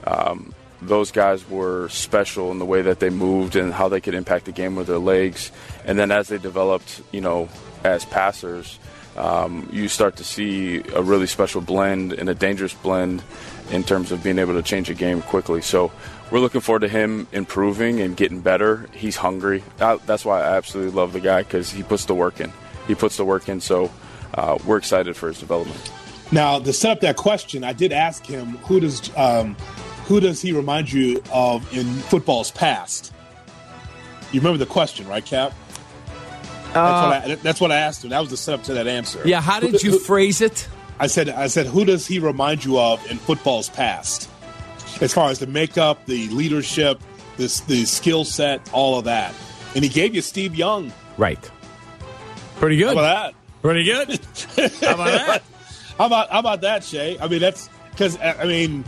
[0.07, 4.15] um, those guys were special in the way that they moved and how they could
[4.15, 5.51] impact the game with their legs.
[5.87, 7.49] And then as they developed, you know,
[7.85, 8.79] as passers,
[9.17, 13.23] um, you start to see a really special blend and a dangerous blend
[13.71, 15.63] in terms of being able to change a game quickly.
[15.63, 15.93] So
[16.31, 18.89] we're looking forward to him improving and getting better.
[18.93, 19.63] He's hungry.
[19.79, 22.53] That's why I absolutely love the guy because he puts the work in.
[22.87, 23.61] He puts the work in.
[23.61, 23.91] So
[24.35, 25.93] uh, we're excited for his development.
[26.33, 29.57] Now, to set up that question, I did ask him who does um,
[30.05, 33.13] who does he remind you of in football's past?
[34.33, 35.53] You remember the question, right, Cap?
[36.73, 38.11] That's, what, uh, I, that's what I asked him.
[38.11, 39.23] That was the setup to that answer.
[39.25, 40.69] Yeah, how did you phrase it?
[40.99, 44.29] I said, I said, who does he remind you of in football's past?
[45.01, 47.01] As far as the makeup, the leadership,
[47.37, 49.35] this the skill set, all of that.
[49.75, 50.93] And he gave you Steve Young.
[51.17, 51.51] Right.
[52.57, 52.89] Pretty good.
[52.89, 54.09] How about Pretty good.
[54.81, 55.43] How about that?
[55.99, 57.19] How about how about that, Shay?
[57.21, 58.85] I mean, that's because I mean,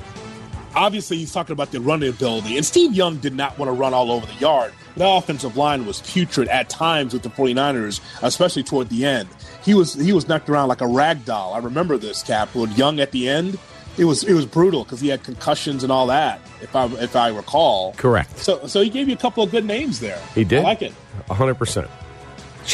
[0.75, 3.93] obviously he's talking about the running ability, and Steve Young did not want to run
[3.93, 4.73] all over the yard.
[4.97, 9.29] The offensive line was putrid at times with the 49ers, especially toward the end.
[9.65, 11.55] He was he was knocked around like a rag doll.
[11.55, 13.59] I remember this cap with Young at the end.
[13.97, 16.41] It was it was brutal because he had concussions and all that.
[16.61, 18.39] If I if I recall, Correct.
[18.39, 20.21] So so he gave you a couple of good names there.
[20.35, 20.61] He did.
[20.61, 20.93] I like it.
[21.29, 21.85] 100%.
[21.87, 21.89] All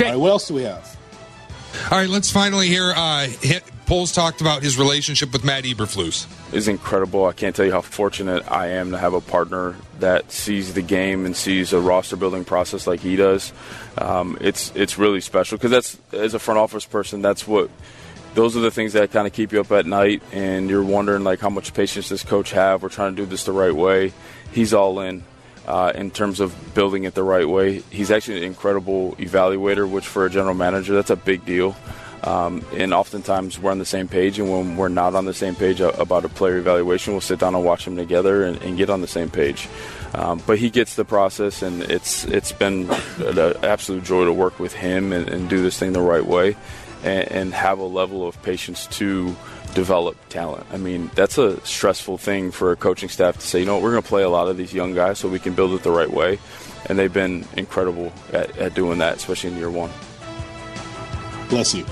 [0.01, 0.98] right, what else do we have?
[1.91, 2.09] All right.
[2.09, 2.93] Let's finally hear.
[2.95, 3.29] Uh,
[3.89, 6.27] Poles talked about his relationship with Matt Eberflus.
[6.53, 7.25] is incredible.
[7.25, 10.83] I can't tell you how fortunate I am to have a partner that sees the
[10.83, 13.51] game and sees a roster building process like he does.
[13.97, 17.71] Um, it's it's really special because that's as a front office person, that's what
[18.35, 21.25] those are the things that kind of keep you up at night, and you're wondering
[21.25, 22.83] like how much patience does coach have?
[22.83, 24.13] We're trying to do this the right way.
[24.53, 25.25] He's all in.
[25.69, 30.07] Uh, in terms of building it the right way, he's actually an incredible evaluator, which
[30.07, 31.77] for a general manager, that's a big deal.
[32.25, 35.55] Um, and oftentimes we're on the same page, and when we're not on the same
[35.55, 38.89] page about a player evaluation, we'll sit down and watch them together and, and get
[38.89, 39.69] on the same page.
[40.15, 44.59] Um, but he gets the process, and it's it's been an absolute joy to work
[44.59, 46.57] with him and, and do this thing the right way,
[47.05, 49.37] and, and have a level of patience to
[49.75, 50.67] develop talent.
[50.73, 53.61] I mean, that's a stressful thing for a coaching staff to say.
[53.61, 55.39] You know, what, we're going to play a lot of these young guys so we
[55.39, 56.39] can build it the right way,
[56.87, 59.91] and they've been incredible at, at doing that, especially in year one.
[61.49, 61.85] Bless you.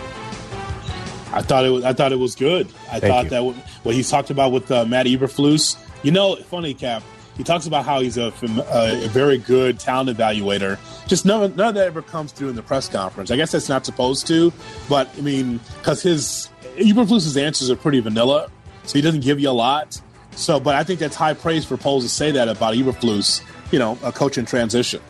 [1.32, 1.84] I thought it was.
[1.84, 2.66] I thought it was good.
[2.90, 3.30] I Thank thought you.
[3.30, 5.76] that what what he's talked about with uh, Matt Eberflus.
[6.02, 7.02] You know, funny cap.
[7.36, 10.78] He talks about how he's a, fam- uh, a very good talent evaluator.
[11.06, 13.30] Just none, none of that ever comes through in the press conference.
[13.30, 14.54] I guess that's not supposed to,
[14.88, 18.50] but I mean, because his Eberflus's answers are pretty vanilla,
[18.84, 20.00] so he doesn't give you a lot.
[20.32, 23.42] So, but I think that's high praise for Poles to say that about Eberflus.
[23.72, 25.00] You know, a coach in transition.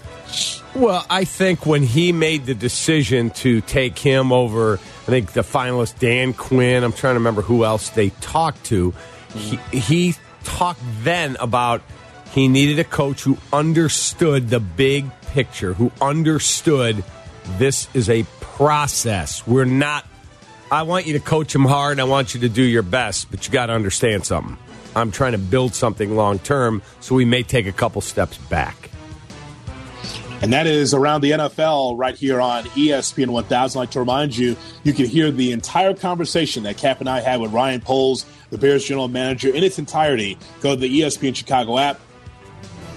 [0.74, 5.42] Well, I think when he made the decision to take him over, I think the
[5.42, 6.84] finalist Dan Quinn.
[6.84, 8.94] I'm trying to remember who else they talked to.
[9.34, 11.82] He, he talked then about
[12.30, 17.02] he needed a coach who understood the big picture, who understood
[17.58, 19.46] this is a process.
[19.46, 20.06] We're not.
[20.70, 22.00] I want you to coach him hard.
[22.00, 24.58] I want you to do your best, but you got to understand something.
[24.96, 28.90] I'm trying to build something long term, so we may take a couple steps back.
[30.42, 33.78] And that is around the NFL right here on ESPN 1000.
[33.78, 37.20] I'd like to remind you, you can hear the entire conversation that Cap and I
[37.20, 40.36] had with Ryan Poles, the Bears general manager, in its entirety.
[40.60, 42.00] Go to the ESPN Chicago app,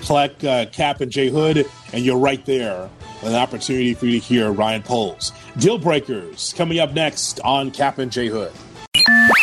[0.01, 2.89] select uh, Cap and Jay Hood, and you're right there
[3.23, 5.33] an opportunity for you to hear Ryan Poles.
[5.59, 8.53] Deal breakers coming up next on Cap and Jay Hood.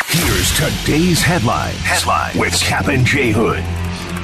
[0.07, 1.77] Here's today's headlines.
[1.77, 3.63] Headline with Cap and J Hood.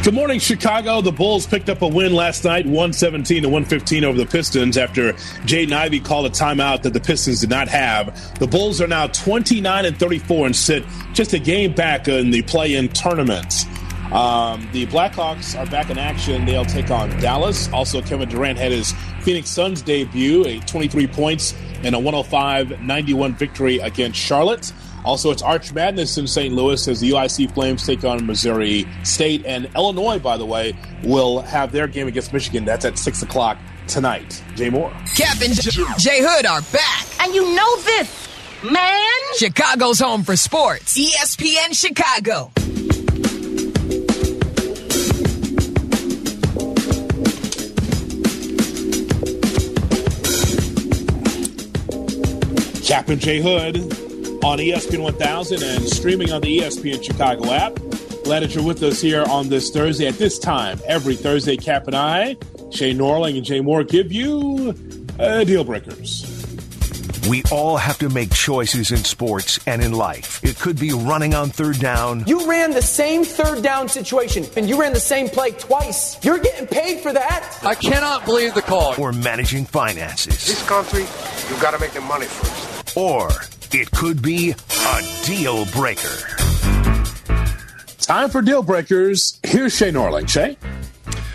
[0.03, 1.03] Good morning, Chicago.
[1.03, 5.13] The Bulls picked up a win last night, 117 to 115 over the Pistons after
[5.45, 8.39] Jaden Ivey called a timeout that the Pistons did not have.
[8.39, 12.41] The Bulls are now 29 and 34 and sit just a game back in the
[12.41, 13.67] play-in tournament.
[14.13, 16.45] Um, the Blackhawks are back in action.
[16.45, 17.73] They'll take on Dallas.
[17.73, 23.79] Also, Kevin Durant had his Phoenix Suns debut, a 23 points and a 105-91 victory
[23.79, 24.73] against Charlotte.
[25.05, 26.55] Also, it's Arch Madness in St.
[26.55, 29.45] Louis as the UIC Flames take on Missouri State.
[29.47, 32.65] And Illinois, by the way, will have their game against Michigan.
[32.65, 34.43] That's at 6 o'clock tonight.
[34.55, 34.93] Jay Moore.
[35.17, 37.07] Cap and J- Jay Hood are back.
[37.25, 38.29] And you know this,
[38.71, 39.09] man.
[39.39, 40.97] Chicago's home for sports.
[40.97, 42.53] ESPN Chicago.
[52.93, 53.77] Cap and J Hood
[54.45, 57.75] on ESPN 1000 and streaming on the ESPN Chicago app.
[58.23, 60.09] Glad that you're with us here on this Thursday.
[60.09, 62.37] At this time, every Thursday, Cap and I,
[62.71, 64.75] Shay Norling and Jay Moore, give you
[65.19, 66.29] uh, deal breakers.
[67.31, 70.45] We all have to make choices in sports and in life.
[70.45, 72.25] It could be running on third down.
[72.27, 76.23] You ran the same third down situation and you ran the same play twice.
[76.23, 77.59] You're getting paid for that.
[77.63, 78.95] I cannot believe the call.
[79.01, 80.47] Or managing finances.
[80.47, 81.07] This country,
[81.49, 82.72] you got to make the money first.
[82.95, 83.31] Or
[83.73, 86.17] it could be a deal breaker.
[87.99, 89.39] Time for deal breakers.
[89.43, 90.29] Here's Shay Norling.
[90.29, 90.57] Shay?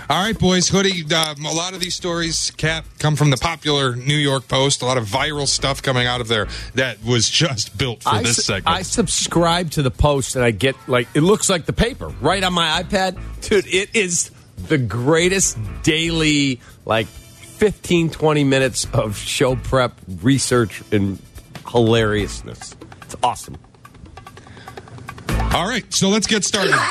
[0.10, 0.70] All right, boys.
[0.70, 4.82] Hoodie, um, a lot of these stories, Cap, come from the popular New York Post.
[4.82, 8.22] A lot of viral stuff coming out of there that was just built for I
[8.22, 8.74] this su- segment.
[8.74, 12.42] I subscribe to the post and I get like it looks like the paper right
[12.42, 13.20] on my iPad.
[13.42, 14.32] Dude, it is
[14.68, 21.20] the greatest daily like 15 20 minutes of show prep, research and
[21.68, 22.76] hilariousness.
[23.04, 23.58] It's awesome.
[25.54, 26.76] All right, so let's get started.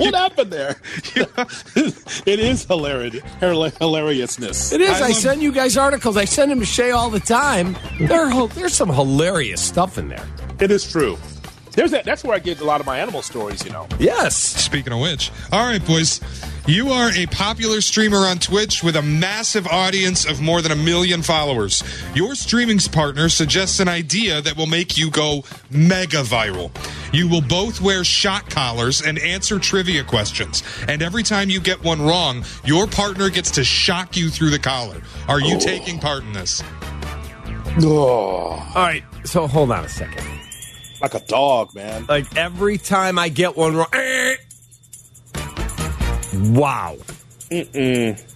[0.00, 0.76] What happened there?
[1.14, 3.22] it is hilarious.
[3.40, 4.72] Hilariousness.
[4.72, 5.00] It is.
[5.00, 6.16] I I, send you guys articles.
[6.16, 7.76] I send them to Shay all the time.
[7.98, 10.26] There, there's some hilarious stuff in there.
[10.58, 11.18] It is true.
[11.72, 12.04] There's that.
[12.04, 13.64] That's where I get a lot of my animal stories.
[13.64, 13.86] You know.
[13.98, 14.36] Yes.
[14.36, 16.20] Speaking of which, all right, boys,
[16.66, 20.76] you are a popular streamer on Twitch with a massive audience of more than a
[20.76, 21.82] million followers.
[22.14, 26.70] Your streaming partner suggests an idea that will make you go mega viral.
[27.12, 30.62] You will both wear shot collars and answer trivia questions.
[30.86, 34.58] And every time you get one wrong, your partner gets to shock you through the
[34.58, 35.02] collar.
[35.28, 35.60] Are you oh.
[35.60, 36.62] taking part in this?
[37.82, 39.02] Oh, All right.
[39.24, 40.39] So hold on a second.
[41.00, 42.06] Like a dog, man.
[42.08, 43.88] Like every time I get one wrong.
[43.92, 44.36] eh.
[46.34, 46.96] Wow.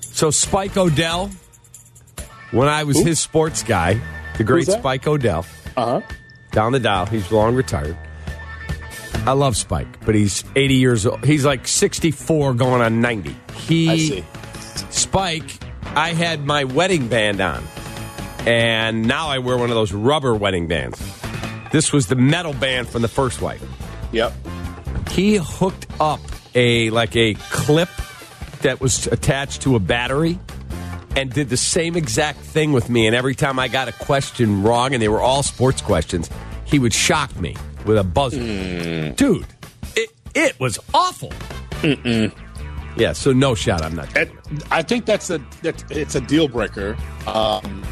[0.00, 1.31] So Spike O'Dell,
[2.50, 4.00] when I was his sports guy,
[4.38, 5.46] the great Spike O'Dell,
[5.77, 6.07] Uh huh.
[6.53, 7.96] down the dial, he's long retired.
[9.27, 11.24] I love Spike, but he's 80 years old.
[11.24, 13.35] He's like 64 going on 90.
[13.55, 14.24] He I see.
[14.90, 15.59] Spike,
[15.94, 17.62] I had my wedding band on.
[18.46, 21.00] And now I wear one of those rubber wedding bands.
[21.75, 23.61] This was the metal band from the first wife.
[24.13, 24.33] Yep.
[25.11, 26.21] He hooked up
[26.55, 27.89] a like a clip
[28.63, 30.39] that was attached to a battery
[31.17, 34.63] and did the same exact thing with me and every time I got a question
[34.63, 36.31] wrong and they were all sports questions,
[36.65, 39.11] he would shock me with a buzzer.
[39.17, 39.45] Dude,
[39.97, 41.33] it it was awful.
[42.97, 43.83] Yeah, so no shot.
[43.83, 44.17] I'm not.
[44.71, 46.97] I think that's a that it's a deal breaker.
[47.27, 47.83] Um,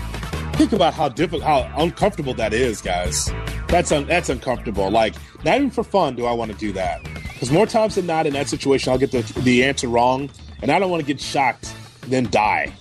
[0.53, 3.33] think about how difficult, how uncomfortable that is, guys.
[3.73, 4.91] That's un, that's uncomfortable.
[4.91, 7.03] Like not even for fun do I want to do that.
[7.33, 10.31] Because more times than not, in that situation, I'll get the, the answer wrong,
[10.61, 12.73] and I don't want to get shocked, then die.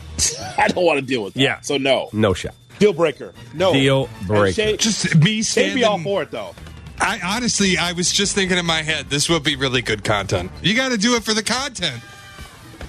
[0.58, 1.40] I don't want to deal with that.
[1.40, 1.60] Yeah.
[1.60, 2.54] So no, No shot.
[2.78, 3.32] deal breaker.
[3.54, 4.52] No Deal breaker.
[4.52, 6.54] Shay, Just me Standing- Shay be all for it though.
[7.00, 10.52] I honestly, I was just thinking in my head, this would be really good content.
[10.62, 12.00] You got to do it for the content.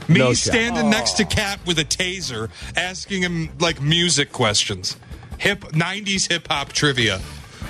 [0.10, 0.52] Me No shot.
[0.54, 4.98] standing next to Cap with a taser, asking him like music questions,
[5.38, 7.22] hip '90s hip hop trivia,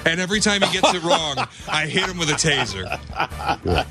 [0.06, 1.38] and every time he gets it wrong,
[1.68, 2.86] I hit him with a taser.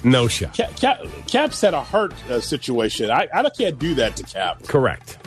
[0.05, 0.55] No shot.
[0.55, 3.11] Cap, Cap, Cap said a hurt uh, situation.
[3.11, 4.63] I, I can't do that to Cap.
[4.65, 5.19] Correct.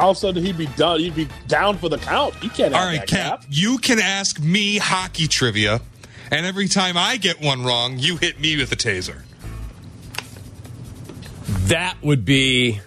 [0.00, 1.00] All of a sudden, he'd be done.
[1.00, 2.34] He'd be down for the count.
[2.42, 2.74] You can't.
[2.74, 5.80] All have right, that, Cap, you can ask me hockey trivia,
[6.30, 9.22] and every time I get one wrong, you hit me with a taser.
[11.68, 12.80] That would be.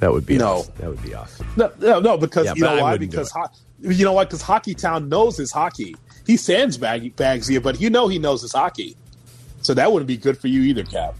[0.00, 0.58] That would be No.
[0.58, 0.74] awesome.
[0.78, 1.46] That would be awesome.
[1.56, 2.96] No, no, no because Yeah, you know I why?
[2.98, 3.32] Because it.
[3.34, 3.48] ho-
[3.80, 4.28] you know what?
[4.28, 5.96] Because Hockey Town knows his hockey.
[6.26, 8.96] He sandbag bags you, but you know he knows his hockey.
[9.62, 11.14] So that wouldn't be good for you either, Cap.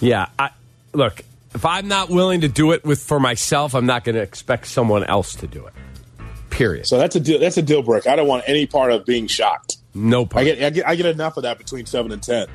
[0.00, 0.28] Yeah.
[0.38, 0.50] I,
[0.92, 1.22] look,
[1.54, 4.66] if I'm not willing to do it with for myself, I'm not going to expect
[4.66, 5.72] someone else to do it.
[6.50, 6.86] Period.
[6.86, 7.38] So that's a deal.
[7.38, 8.08] That's a deal breaker.
[8.10, 9.76] I don't want any part of being shocked.
[9.94, 12.48] No I get, I get, I get enough of that between seven and ten.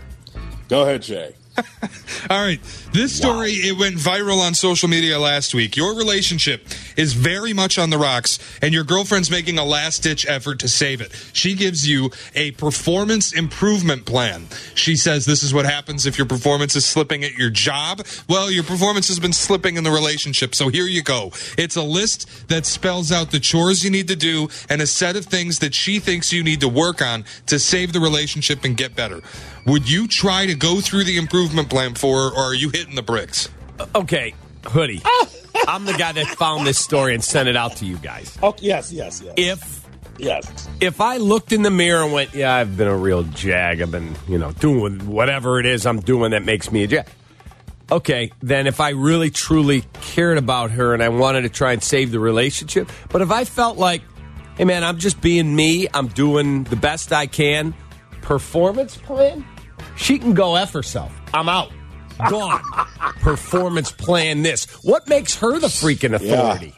[0.69, 1.35] Go ahead, Jay.
[2.29, 2.61] All right.
[2.93, 5.75] This story, it went viral on social media last week.
[5.75, 6.65] Your relationship
[6.97, 10.67] is very much on the rocks, and your girlfriend's making a last ditch effort to
[10.67, 11.11] save it.
[11.33, 14.47] She gives you a performance improvement plan.
[14.75, 18.05] She says this is what happens if your performance is slipping at your job.
[18.29, 21.31] Well, your performance has been slipping in the relationship, so here you go.
[21.57, 25.15] It's a list that spells out the chores you need to do and a set
[25.15, 28.75] of things that she thinks you need to work on to save the relationship and
[28.77, 29.21] get better.
[29.65, 32.95] Would you try to go through the improvement plan for her, or are you hitting
[32.95, 33.49] the bricks?
[33.79, 34.33] Uh, okay,
[34.65, 35.01] hoodie.
[35.05, 35.29] Oh!
[35.67, 38.37] I'm the guy that found this story and sent it out to you guys.
[38.41, 40.69] Oh yes, yes, yes, If yes.
[40.79, 43.81] if I looked in the mirror and went, "Yeah, I've been a real jag.
[43.81, 47.05] I've been, you know, doing whatever it is I'm doing that makes me a jag."
[47.91, 51.83] Okay, then if I really truly cared about her and I wanted to try and
[51.83, 54.01] save the relationship, but if I felt like,
[54.57, 55.87] "Hey man, I'm just being me.
[55.93, 57.75] I'm doing the best I can."
[58.21, 59.45] Performance plan?
[59.95, 61.11] She can go F herself.
[61.33, 61.71] I'm out.
[62.29, 62.61] Gone.
[63.21, 64.65] Performance plan this.
[64.83, 66.73] What makes her the freaking authority?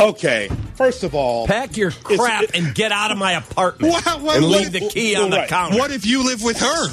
[0.00, 0.48] Okay.
[0.76, 4.36] First of all, Pack your crap it- and get out of my apartment What- what-
[4.36, 5.48] and what- leave the key on the right.
[5.48, 5.76] counter.
[5.76, 6.88] What if you live with her?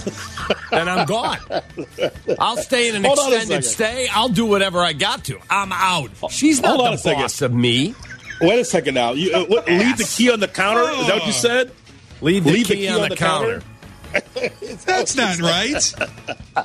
[0.72, 1.38] and I'm gone.
[2.40, 4.08] I'll stay in an Hold extended stay.
[4.12, 5.38] I'll do whatever I got to.
[5.52, 6.10] I'm out.
[6.32, 7.22] She's not Hold the a second.
[7.22, 7.94] boss of me.
[8.42, 9.12] wait a second now.
[9.12, 10.82] You uh, what, leave the key on the counter.
[10.82, 11.72] Is that what you said?
[12.22, 13.62] Leave the, Leave key, on, the, counter.
[14.86, 15.94] That's not right.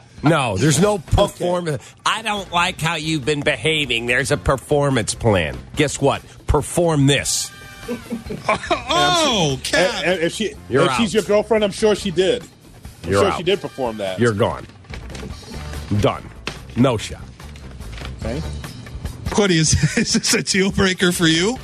[0.23, 1.95] No, there's no performance.
[2.05, 4.05] I don't like how you've been behaving.
[4.05, 5.57] There's a performance plan.
[5.77, 6.23] Guess what?
[6.47, 7.51] Perform this.
[8.49, 10.03] Oh, And, Cap.
[10.05, 12.43] and if she, You're if she's your girlfriend, I'm sure she did.
[13.05, 13.37] I'm You're sure out.
[13.39, 14.21] she did perform that.
[14.21, 14.67] You're gone.
[16.01, 16.29] Done.
[16.77, 17.23] No shot.
[18.21, 18.41] okay.
[19.37, 21.57] What is, is this a deal breaker for you?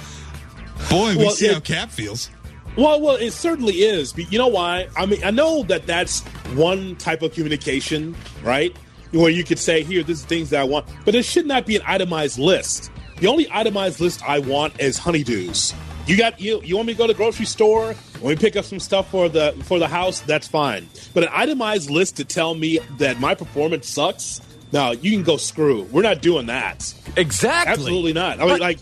[0.88, 2.30] Boy, we Well, see it- how Cap feels.
[2.76, 4.12] Well, well, it certainly is.
[4.12, 4.88] But you know why?
[4.96, 6.20] I mean, I know that that's
[6.54, 8.76] one type of communication, right?
[9.12, 11.64] Where you could say, "Here, this is things that I want," but it should not
[11.64, 12.90] be an itemized list.
[13.20, 15.74] The only itemized list I want is honeydews.
[16.06, 16.60] You got you.
[16.62, 17.94] You want me to go to the grocery store?
[18.20, 20.88] When we pick up some stuff for the for the house, that's fine.
[21.14, 24.40] But an itemized list to tell me that my performance sucks.
[24.72, 25.84] No, you can go screw.
[25.92, 26.92] We're not doing that.
[27.16, 27.72] Exactly.
[27.72, 28.40] Absolutely not.
[28.40, 28.78] I mean, like,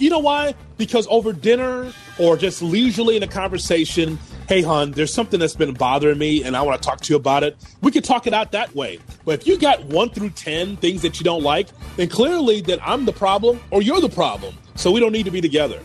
[0.00, 0.54] you know why?
[0.78, 5.74] Because over dinner or just leisurely in a conversation, hey, hon, there's something that's been
[5.74, 7.56] bothering me and I want to talk to you about it.
[7.80, 8.98] We could talk it out that way.
[9.24, 12.80] But if you got one through 10 things that you don't like, then clearly that
[12.82, 14.56] I'm the problem or you're the problem.
[14.74, 15.80] So we don't need to be together.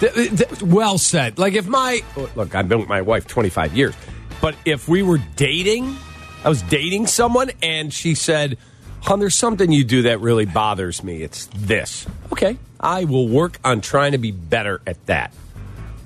[0.00, 1.38] Th- th- well said.
[1.38, 3.94] Like if my oh, look, I've been with my wife 25 years,
[4.40, 5.94] but if we were dating,
[6.42, 8.56] I was dating someone and she said,
[9.02, 11.22] "Hon, there's something you do that really bothers me.
[11.22, 15.34] It's this." Okay, I will work on trying to be better at that.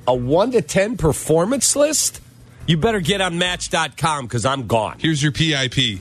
[0.07, 2.21] A 1 to 10 performance list?
[2.67, 4.97] You better get on match.com cuz I'm gone.
[4.99, 6.01] Here's your PIP.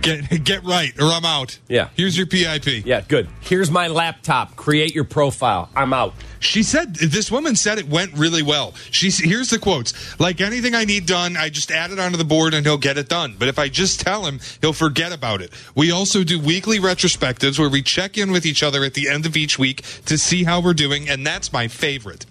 [0.00, 1.58] Get get right, or I'm out.
[1.68, 1.88] Yeah.
[1.96, 2.86] Here's your PIP.
[2.86, 3.28] Yeah, good.
[3.40, 4.54] Here's my laptop.
[4.56, 5.70] Create your profile.
[5.74, 6.14] I'm out.
[6.40, 8.74] She said this woman said it went really well.
[8.90, 10.18] She's here's the quotes.
[10.20, 12.96] Like anything I need done, I just add it onto the board and he'll get
[12.96, 13.34] it done.
[13.38, 15.52] But if I just tell him, he'll forget about it.
[15.74, 19.26] We also do weekly retrospectives where we check in with each other at the end
[19.26, 22.24] of each week to see how we're doing, and that's my favorite.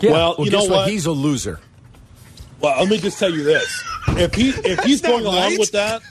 [0.00, 0.12] Yeah.
[0.12, 0.88] Well, you guess know what?
[0.88, 1.60] He's a loser.
[2.60, 5.72] Well, let me just tell you this: if he if he's not going along with
[5.72, 6.02] that,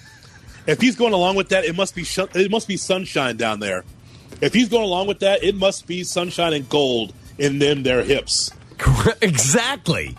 [0.65, 3.59] if he's going along with that, it must be sh- it must be sunshine down
[3.59, 3.83] there.
[4.41, 8.03] If he's going along with that, it must be sunshine and gold in them their
[8.03, 8.51] hips.
[9.21, 10.15] exactly.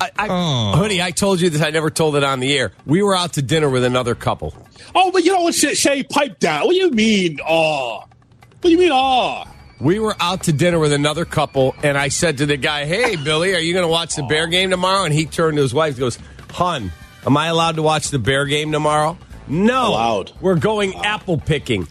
[0.00, 0.76] I, I, oh.
[0.76, 1.62] Hoodie, I told you this.
[1.62, 2.72] I never told it on the air.
[2.84, 4.54] We were out to dinner with another couple.
[4.94, 6.66] Oh, but you know what, Shay, Shay pipe down.
[6.66, 7.98] What do you mean, oh?
[7.98, 9.44] What do you mean, oh?
[9.80, 13.16] We were out to dinner with another couple, and I said to the guy, "Hey,
[13.16, 15.74] Billy, are you going to watch the Bear game tomorrow?" And he turned to his
[15.74, 16.18] wife, and goes,
[16.50, 16.92] "Hun,
[17.26, 19.18] am I allowed to watch the Bear game tomorrow?"
[19.48, 20.32] No, Allowed.
[20.40, 21.86] We're going apple picking.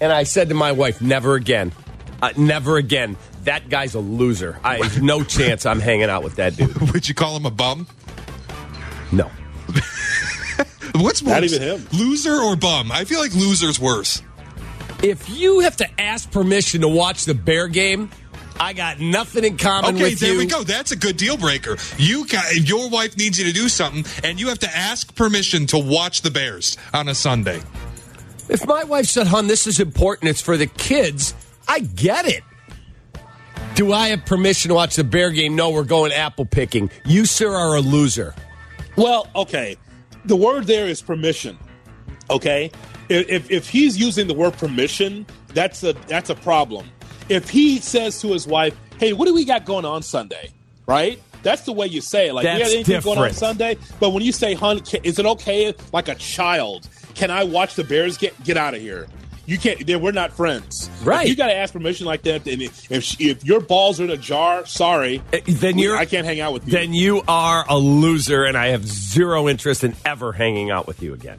[0.00, 1.72] And I said to my wife, "Never again,
[2.22, 3.16] uh, never again.
[3.44, 4.58] That guy's a loser.
[4.64, 5.66] I have no chance.
[5.66, 7.86] I'm hanging out with that dude." Would you call him a bum?
[9.12, 9.30] No.
[10.94, 11.22] What's worse?
[11.22, 11.88] Not even him.
[11.92, 12.92] Loser or bum?
[12.92, 14.22] I feel like loser's worse.
[15.04, 18.08] If you have to ask permission to watch the Bear game,
[18.58, 20.62] I got nothing in common Okay, with there we go.
[20.62, 21.76] That's a good deal breaker.
[21.98, 25.66] You got, your wife needs you to do something, and you have to ask permission
[25.66, 27.60] to watch the Bears on a Sunday.
[28.48, 30.30] If my wife said, "Hun, this is important.
[30.30, 31.34] It's for the kids,"
[31.68, 32.42] I get it.
[33.74, 35.54] Do I have permission to watch the Bear game?
[35.54, 36.90] No, we're going apple picking.
[37.04, 38.34] You, sir, are a loser.
[38.96, 39.76] Well, okay.
[40.24, 41.58] The word there is permission.
[42.30, 42.70] Okay,
[43.08, 46.86] if, if if he's using the word permission, that's a that's a problem.
[47.28, 50.50] If he says to his wife, "Hey, what do we got going on Sunday?"
[50.86, 51.20] Right?
[51.42, 52.34] That's the way you say it.
[52.34, 53.32] Like, That's we got anything going on.
[53.32, 53.76] Sunday?
[54.00, 57.84] But when you say, "Hun, is it okay?" Like a child, can I watch the
[57.84, 58.16] Bears?
[58.16, 59.06] Get get out of here.
[59.46, 59.86] You can't.
[59.86, 60.90] then We're not friends.
[61.02, 61.24] Right.
[61.24, 62.46] If you got to ask permission like that.
[62.46, 65.22] And if she, if your balls are in a jar, sorry.
[65.32, 65.96] Eh, then you're.
[65.96, 66.72] I can't hang out with you.
[66.72, 71.02] Then you are a loser, and I have zero interest in ever hanging out with
[71.02, 71.38] you again.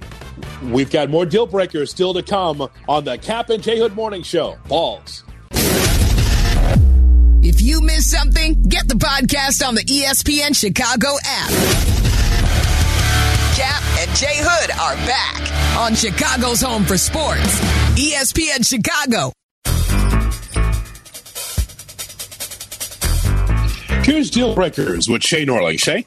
[0.63, 4.23] We've got more deal breakers still to come on the Cap and J Hood Morning
[4.23, 4.57] Show.
[4.67, 5.23] Balls.
[7.47, 12.24] If you miss something, get the podcast on the ESPN Chicago app.
[13.55, 17.61] Cap and J Hood are back on Chicago's home for sports.
[17.95, 19.31] ESPN Chicago.
[24.03, 25.79] Here's deal breakers with Shay Norling.
[25.79, 26.05] Shay.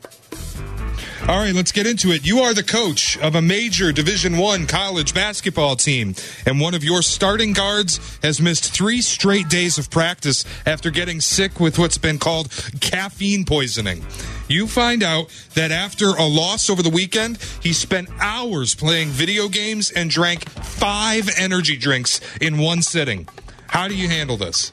[1.28, 2.26] All right, let's get into it.
[2.26, 6.14] You are the coach of a major Division One college basketball team,
[6.46, 11.20] and one of your starting guards has missed three straight days of practice after getting
[11.20, 12.50] sick with what's been called
[12.80, 14.06] caffeine poisoning.
[14.48, 19.48] You find out that after a loss over the weekend, he spent hours playing video
[19.48, 23.28] games and drank five energy drinks in one sitting.
[23.66, 24.72] How do you handle this?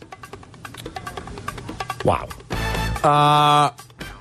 [2.05, 2.29] Wow.
[3.03, 3.71] Uh,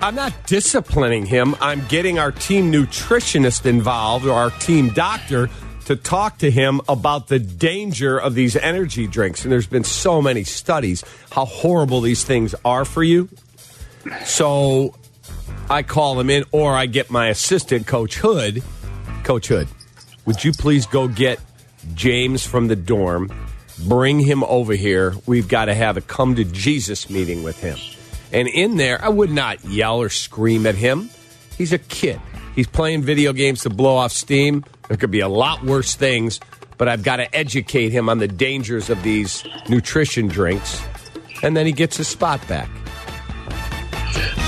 [0.05, 1.57] I'm not disciplining him.
[1.63, 5.49] I'm getting our team nutritionist involved or our team doctor
[5.87, 9.45] to talk to him about the danger of these energy drinks.
[9.45, 13.31] And there's been so many studies how horrible these things are for you.
[14.27, 14.95] So
[15.71, 18.63] I call him in, or I get my assistant, Coach Hood.
[19.23, 19.69] Coach Hood,
[20.27, 21.41] would you please go get
[21.95, 23.33] James from the dorm?
[23.89, 25.15] Bring him over here.
[25.25, 27.79] We've got to have a come to Jesus meeting with him.
[28.33, 31.11] And in there, I would not yell or scream at him.
[31.57, 32.21] He's a kid.
[32.55, 34.65] He's playing video games to blow off steam.
[34.89, 36.41] There could be a lot worse things,
[36.79, 40.83] but I've got to educate him on the dangers of these nutrition drinks.
[41.43, 42.69] And then he gets his spot back.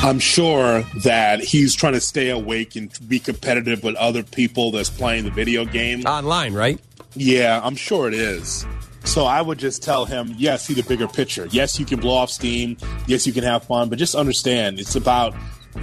[0.02, 4.90] I'm sure that he's trying to stay awake and be competitive with other people that's
[4.90, 6.04] playing the video game.
[6.04, 6.80] Online, right?
[7.14, 8.66] Yeah, I'm sure it is.
[9.06, 11.48] So I would just tell him, yes, see the bigger picture.
[11.50, 12.76] Yes, you can blow off steam.
[13.06, 15.34] Yes, you can have fun, but just understand it's about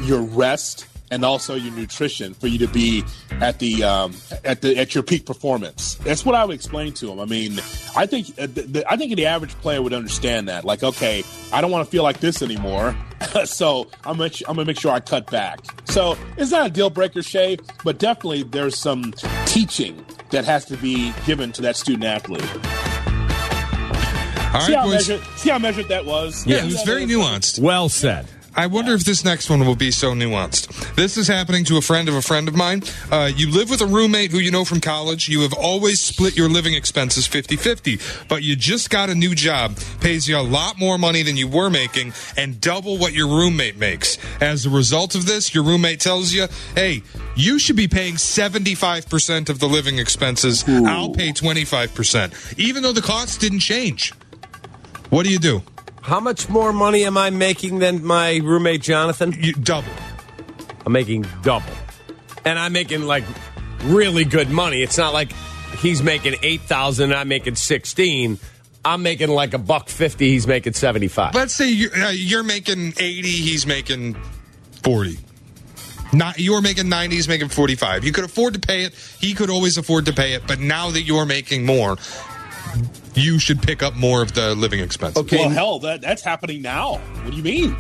[0.02, 3.04] your rest and also your nutrition for you to be
[3.34, 4.14] at the um,
[4.44, 5.96] at the at your peak performance.
[5.96, 7.20] That's what I would explain to him.
[7.20, 7.60] I mean,
[7.96, 8.48] I think uh,
[8.90, 10.66] I think the average player would understand that.
[10.66, 12.96] Like, okay, I don't want to feel like this anymore,
[13.46, 15.60] so I'm gonna, I'm gonna make sure I cut back.
[15.86, 19.14] So it's not a deal breaker, Shay, but definitely there's some
[19.46, 22.44] teaching that has to be given to that student athlete.
[24.54, 25.10] All see, how boys.
[25.10, 26.46] measured, see how measured that was?
[26.46, 27.60] Yeah, it was very nuanced.
[27.60, 28.28] Well said.
[28.56, 30.96] I wonder if this next one will be so nuanced.
[30.96, 32.84] This is happening to a friend of a friend of mine.
[33.12, 35.28] Uh, you live with a roommate who you know from college.
[35.28, 38.00] You have always split your living expenses 50 50,
[38.30, 41.48] but you just got a new job, pays you a lot more money than you
[41.48, 44.20] were making, and double what your roommate makes.
[44.40, 47.02] As a result of this, your roommate tells you, hey,
[47.36, 50.64] you should be paying 75% of the living expenses.
[50.68, 54.14] I'll pay 25%, even though the costs didn't change.
[55.14, 55.62] What do you do?
[56.02, 59.32] How much more money am I making than my roommate Jonathan?
[59.38, 59.92] You double.
[60.88, 61.72] I'm making double.
[62.46, 63.24] And I'm making like
[63.84, 64.82] really good money.
[64.82, 65.32] It's not like
[65.78, 68.40] he's making 8,000 and I'm making 16.
[68.84, 71.36] I'm making like a buck 50, he's making 75.
[71.36, 74.16] Let's say you're, uh, you're making 80, he's making
[74.82, 75.20] 40.
[76.12, 78.04] Not you're making 90, he's making 45.
[78.04, 78.96] You could afford to pay it.
[79.22, 80.48] He could always afford to pay it.
[80.48, 81.98] But now that you're making more,
[83.16, 85.32] you should pick up more of the living expenses.
[85.32, 86.98] Well, hell, that that's happening now.
[86.98, 87.76] What do you mean?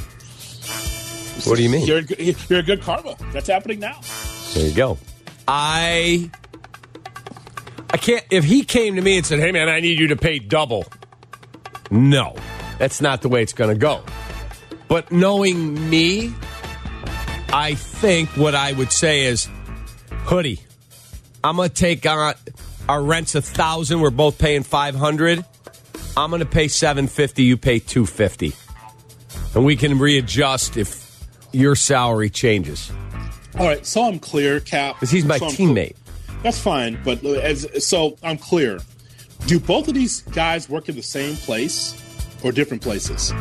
[1.45, 1.85] What do you mean?
[1.85, 3.15] You're, you're a good karma.
[3.31, 3.99] That's happening now.
[4.53, 4.97] There you go.
[5.47, 6.29] I
[7.89, 10.15] I can't if he came to me and said, "Hey man, I need you to
[10.15, 10.85] pay double."
[11.91, 12.35] No.
[12.79, 14.03] That's not the way it's going to go.
[14.87, 16.33] But knowing me,
[17.53, 19.47] I think what I would say is,
[20.25, 20.59] "Hoodie,
[21.43, 22.33] I'm going to take on
[22.89, 25.43] our rent's a 1000, we're both paying 500.
[26.15, 28.53] I'm going to pay 750, you pay 250."
[29.55, 32.91] And we can readjust if your salary changes.
[33.57, 34.95] All right, so I'm clear, Cap.
[34.95, 35.95] Because he's my So I'm teammate.
[36.41, 38.79] That's fine, but as so I'm clear.
[39.45, 41.95] Do both of these guys work in the same place
[42.43, 43.33] or different places?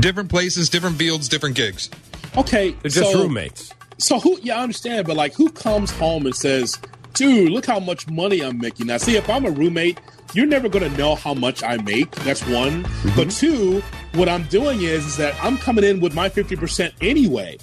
[0.00, 1.90] Different places, different fields, different gigs.
[2.36, 3.72] Okay, They're just so, roommates.
[3.98, 4.38] So who?
[4.42, 6.78] Yeah, I understand, but like, who comes home and says,
[7.18, 10.00] "Dude, look how much money I'm making." Now, see, if I'm a roommate,
[10.34, 12.10] you're never going to know how much I make.
[12.16, 12.84] That's one.
[12.84, 13.16] Mm-hmm.
[13.16, 13.80] But two,
[14.14, 17.58] what I'm doing is, is that I'm coming in with my fifty percent anyway.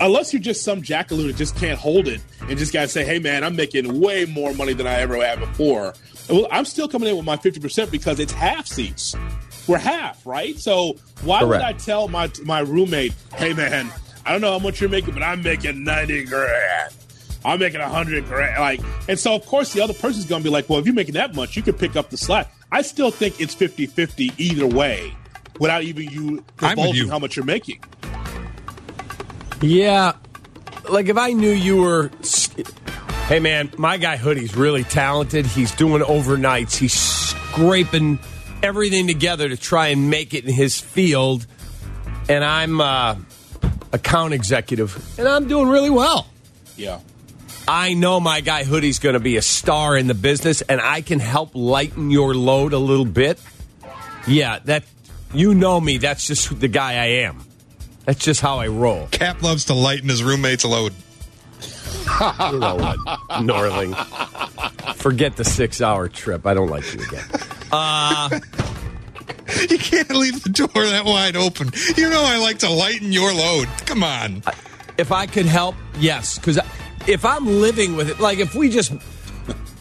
[0.00, 3.04] Unless you're just some jackaloon that just can't hold it and just got to say,
[3.04, 5.94] "Hey, man, I'm making way more money than I ever had before."
[6.30, 9.14] Well, I'm still coming in with my fifty percent because it's half seats.
[9.66, 10.58] We're half, right?
[10.58, 13.92] So why would I tell my my roommate, "Hey, man,
[14.24, 16.94] I don't know how much you're making, but I'm making ninety grand.
[17.44, 20.48] I'm making a hundred grand." Like, and so of course the other person's going to
[20.48, 22.82] be like, "Well, if you're making that much, you can pick up the slack." I
[22.82, 25.12] still think it's 50-50 either way,
[25.58, 27.10] without even you divulging you.
[27.10, 27.82] how much you're making.
[29.60, 30.12] Yeah.
[30.88, 32.10] Like if I knew you were.
[33.26, 35.46] Hey, man, my guy Hoodie's really talented.
[35.46, 38.18] He's doing overnights, he's scraping
[38.62, 41.46] everything together to try and make it in his field.
[42.28, 43.16] And I'm uh,
[43.92, 46.26] account executive, and I'm doing really well.
[46.76, 47.00] Yeah.
[47.72, 51.02] I know my guy Hoodie's going to be a star in the business, and I
[51.02, 53.40] can help lighten your load a little bit.
[54.26, 54.82] Yeah, that
[55.32, 55.98] you know me.
[55.98, 57.44] That's just the guy I am.
[58.06, 59.06] That's just how I roll.
[59.12, 60.92] Cap loves to lighten his roommate's load.
[61.62, 62.98] You know what,
[63.38, 63.94] Norling?
[64.96, 66.46] Forget the six-hour trip.
[66.46, 67.24] I don't like you again.
[67.70, 68.40] Uh,
[69.70, 71.70] You can't leave the door that wide open.
[71.96, 73.68] You know I like to lighten your load.
[73.86, 74.42] Come on.
[74.98, 76.36] if I could help, yes.
[76.38, 76.58] Because
[77.06, 78.92] if I'm living with it, like if we just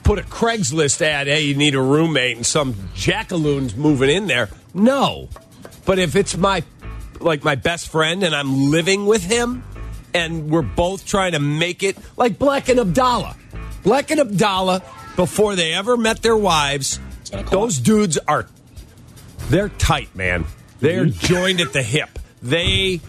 [0.03, 4.49] put a Craigslist ad, hey, you need a roommate, and some jackaloon's moving in there,
[4.74, 5.30] no.
[5.86, 6.63] But if it's my
[7.20, 9.63] like my best friend and I'm living with him,
[10.13, 13.36] and we're both trying to make it, like Black and Abdallah,
[13.84, 14.82] Black and Abdallah,
[15.15, 16.99] before they ever met their wives,
[17.51, 18.47] those dudes are
[19.49, 20.45] they're tight, man.
[20.80, 21.26] They're mm-hmm.
[21.26, 22.09] joined at the hip.
[22.41, 23.01] They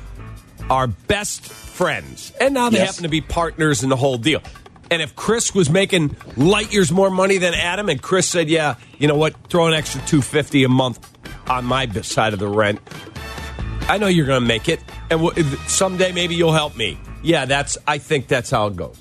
[0.69, 2.31] are best friends.
[2.39, 2.89] And now they Yes.
[2.89, 4.43] happen to be partners in the whole deal.
[4.91, 8.75] And if Chris was making light years more money than Adam, and Chris said, "Yeah,
[8.99, 9.35] you know what?
[9.49, 10.99] Throw an extra two fifty a month
[11.49, 12.81] on my side of the rent,"
[13.89, 15.23] I know you're going to make it, and
[15.67, 16.99] someday maybe you'll help me.
[17.23, 17.79] Yeah, that's.
[17.87, 18.99] I think that's how it goes.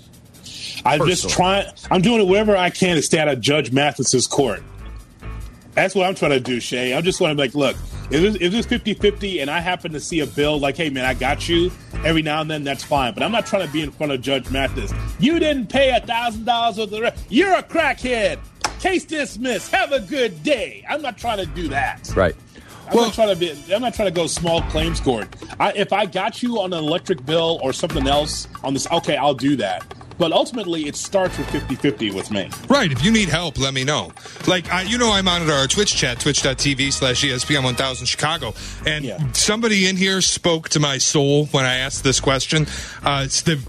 [0.85, 1.65] I'm just trying.
[1.91, 4.63] I'm doing whatever I can to stay out of Judge Mathis's court.
[5.73, 6.93] That's what I'm trying to do, Shay.
[6.95, 7.75] I'm just want to be like, look,
[8.11, 10.89] if it's, if it's 50 50 and I happen to see a bill like, hey,
[10.89, 11.71] man, I got you
[12.03, 13.13] every now and then, that's fine.
[13.13, 14.93] But I'm not trying to be in front of Judge Mathis.
[15.19, 17.15] You didn't pay a $1,000 worth of rent.
[17.29, 18.39] You're a crackhead.
[18.79, 19.71] Case dismissed.
[19.71, 20.85] Have a good day.
[20.89, 22.11] I'm not trying to do that.
[22.15, 22.35] Right.
[22.89, 23.51] I'm not trying to be.
[23.73, 25.27] I'm not trying to go small claims court.
[25.59, 29.15] I, if I got you on an electric bill or something else on this, okay,
[29.15, 29.85] I'll do that.
[30.19, 32.49] But ultimately, it starts with 50-50 with me.
[32.67, 32.91] Right.
[32.91, 34.11] If you need help, let me know.
[34.47, 38.53] Like, I, you know, I monitor our Twitch chat, twitch.tv slash ESPN 1000 Chicago.
[38.85, 42.67] And somebody in here spoke to my soul when I asked this question.
[43.01, 43.59] Uh, it's the,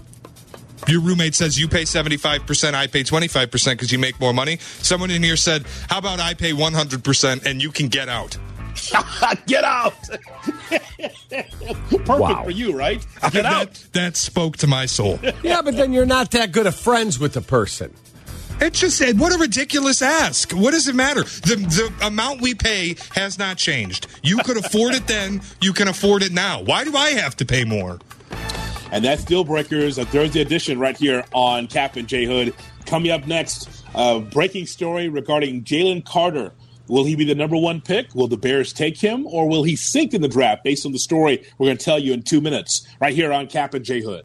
[0.87, 4.57] your roommate says you pay 75%, I pay 25% because you make more money.
[4.59, 8.37] Someone in here said, how about I pay 100% and you can get out?
[9.47, 9.93] Get out!
[11.29, 12.43] Perfect Wow.
[12.43, 13.05] for you, right?
[13.21, 13.85] Get that, out.
[13.93, 15.19] That spoke to my soul.
[15.43, 17.93] Yeah, but then you're not that good of friends with the person.
[18.59, 20.51] It just said, what a ridiculous ask.
[20.51, 21.23] What does it matter?
[21.23, 21.55] The
[21.99, 24.05] the amount we pay has not changed.
[24.21, 26.61] You could afford it then, you can afford it now.
[26.61, 27.99] Why do I have to pay more?
[28.91, 32.53] And that's Deal Breakers, a Thursday edition right here on Cap and J Hood.
[32.85, 36.51] Coming up next, a breaking story regarding Jalen Carter.
[36.91, 38.13] Will he be the number one pick?
[38.13, 40.65] Will the Bears take him, or will he sink in the draft?
[40.65, 43.47] Based on the story we're going to tell you in two minutes, right here on
[43.47, 44.19] Cap and J Hood.